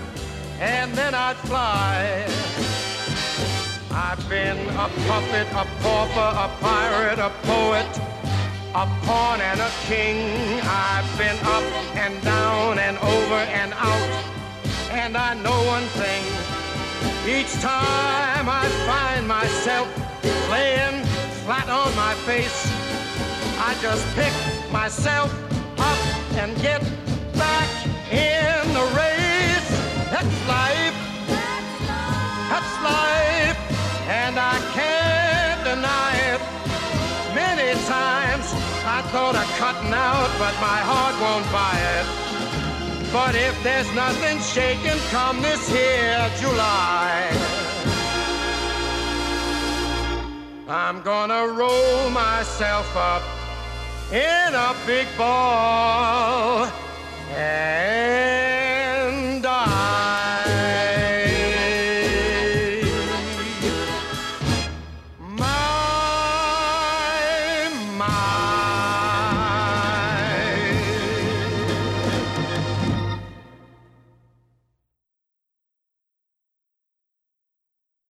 [0.61, 2.23] and then I'd fly.
[3.89, 7.91] I've been a puppet, a pauper, a pirate, a poet,
[8.75, 10.61] a pawn and a king.
[10.63, 11.63] I've been up
[11.95, 14.23] and down and over and out.
[14.91, 16.23] And I know one thing.
[17.27, 19.87] Each time I find myself
[20.51, 21.03] laying
[21.43, 22.69] flat on my face,
[23.57, 24.33] I just pick
[24.71, 25.33] myself
[25.79, 25.99] up
[26.37, 26.81] and get
[27.33, 27.69] back
[28.11, 28.60] in.
[30.21, 30.97] That's life.
[32.51, 33.57] That's life.
[34.07, 36.41] And I can't deny it.
[37.33, 38.45] Many times
[38.85, 42.05] I thought of cutting out, but my heart won't buy it.
[43.11, 47.27] But if there's nothing shaking come this here July,
[50.67, 53.23] I'm gonna roll myself up
[54.11, 56.69] in a big ball
[57.35, 58.60] and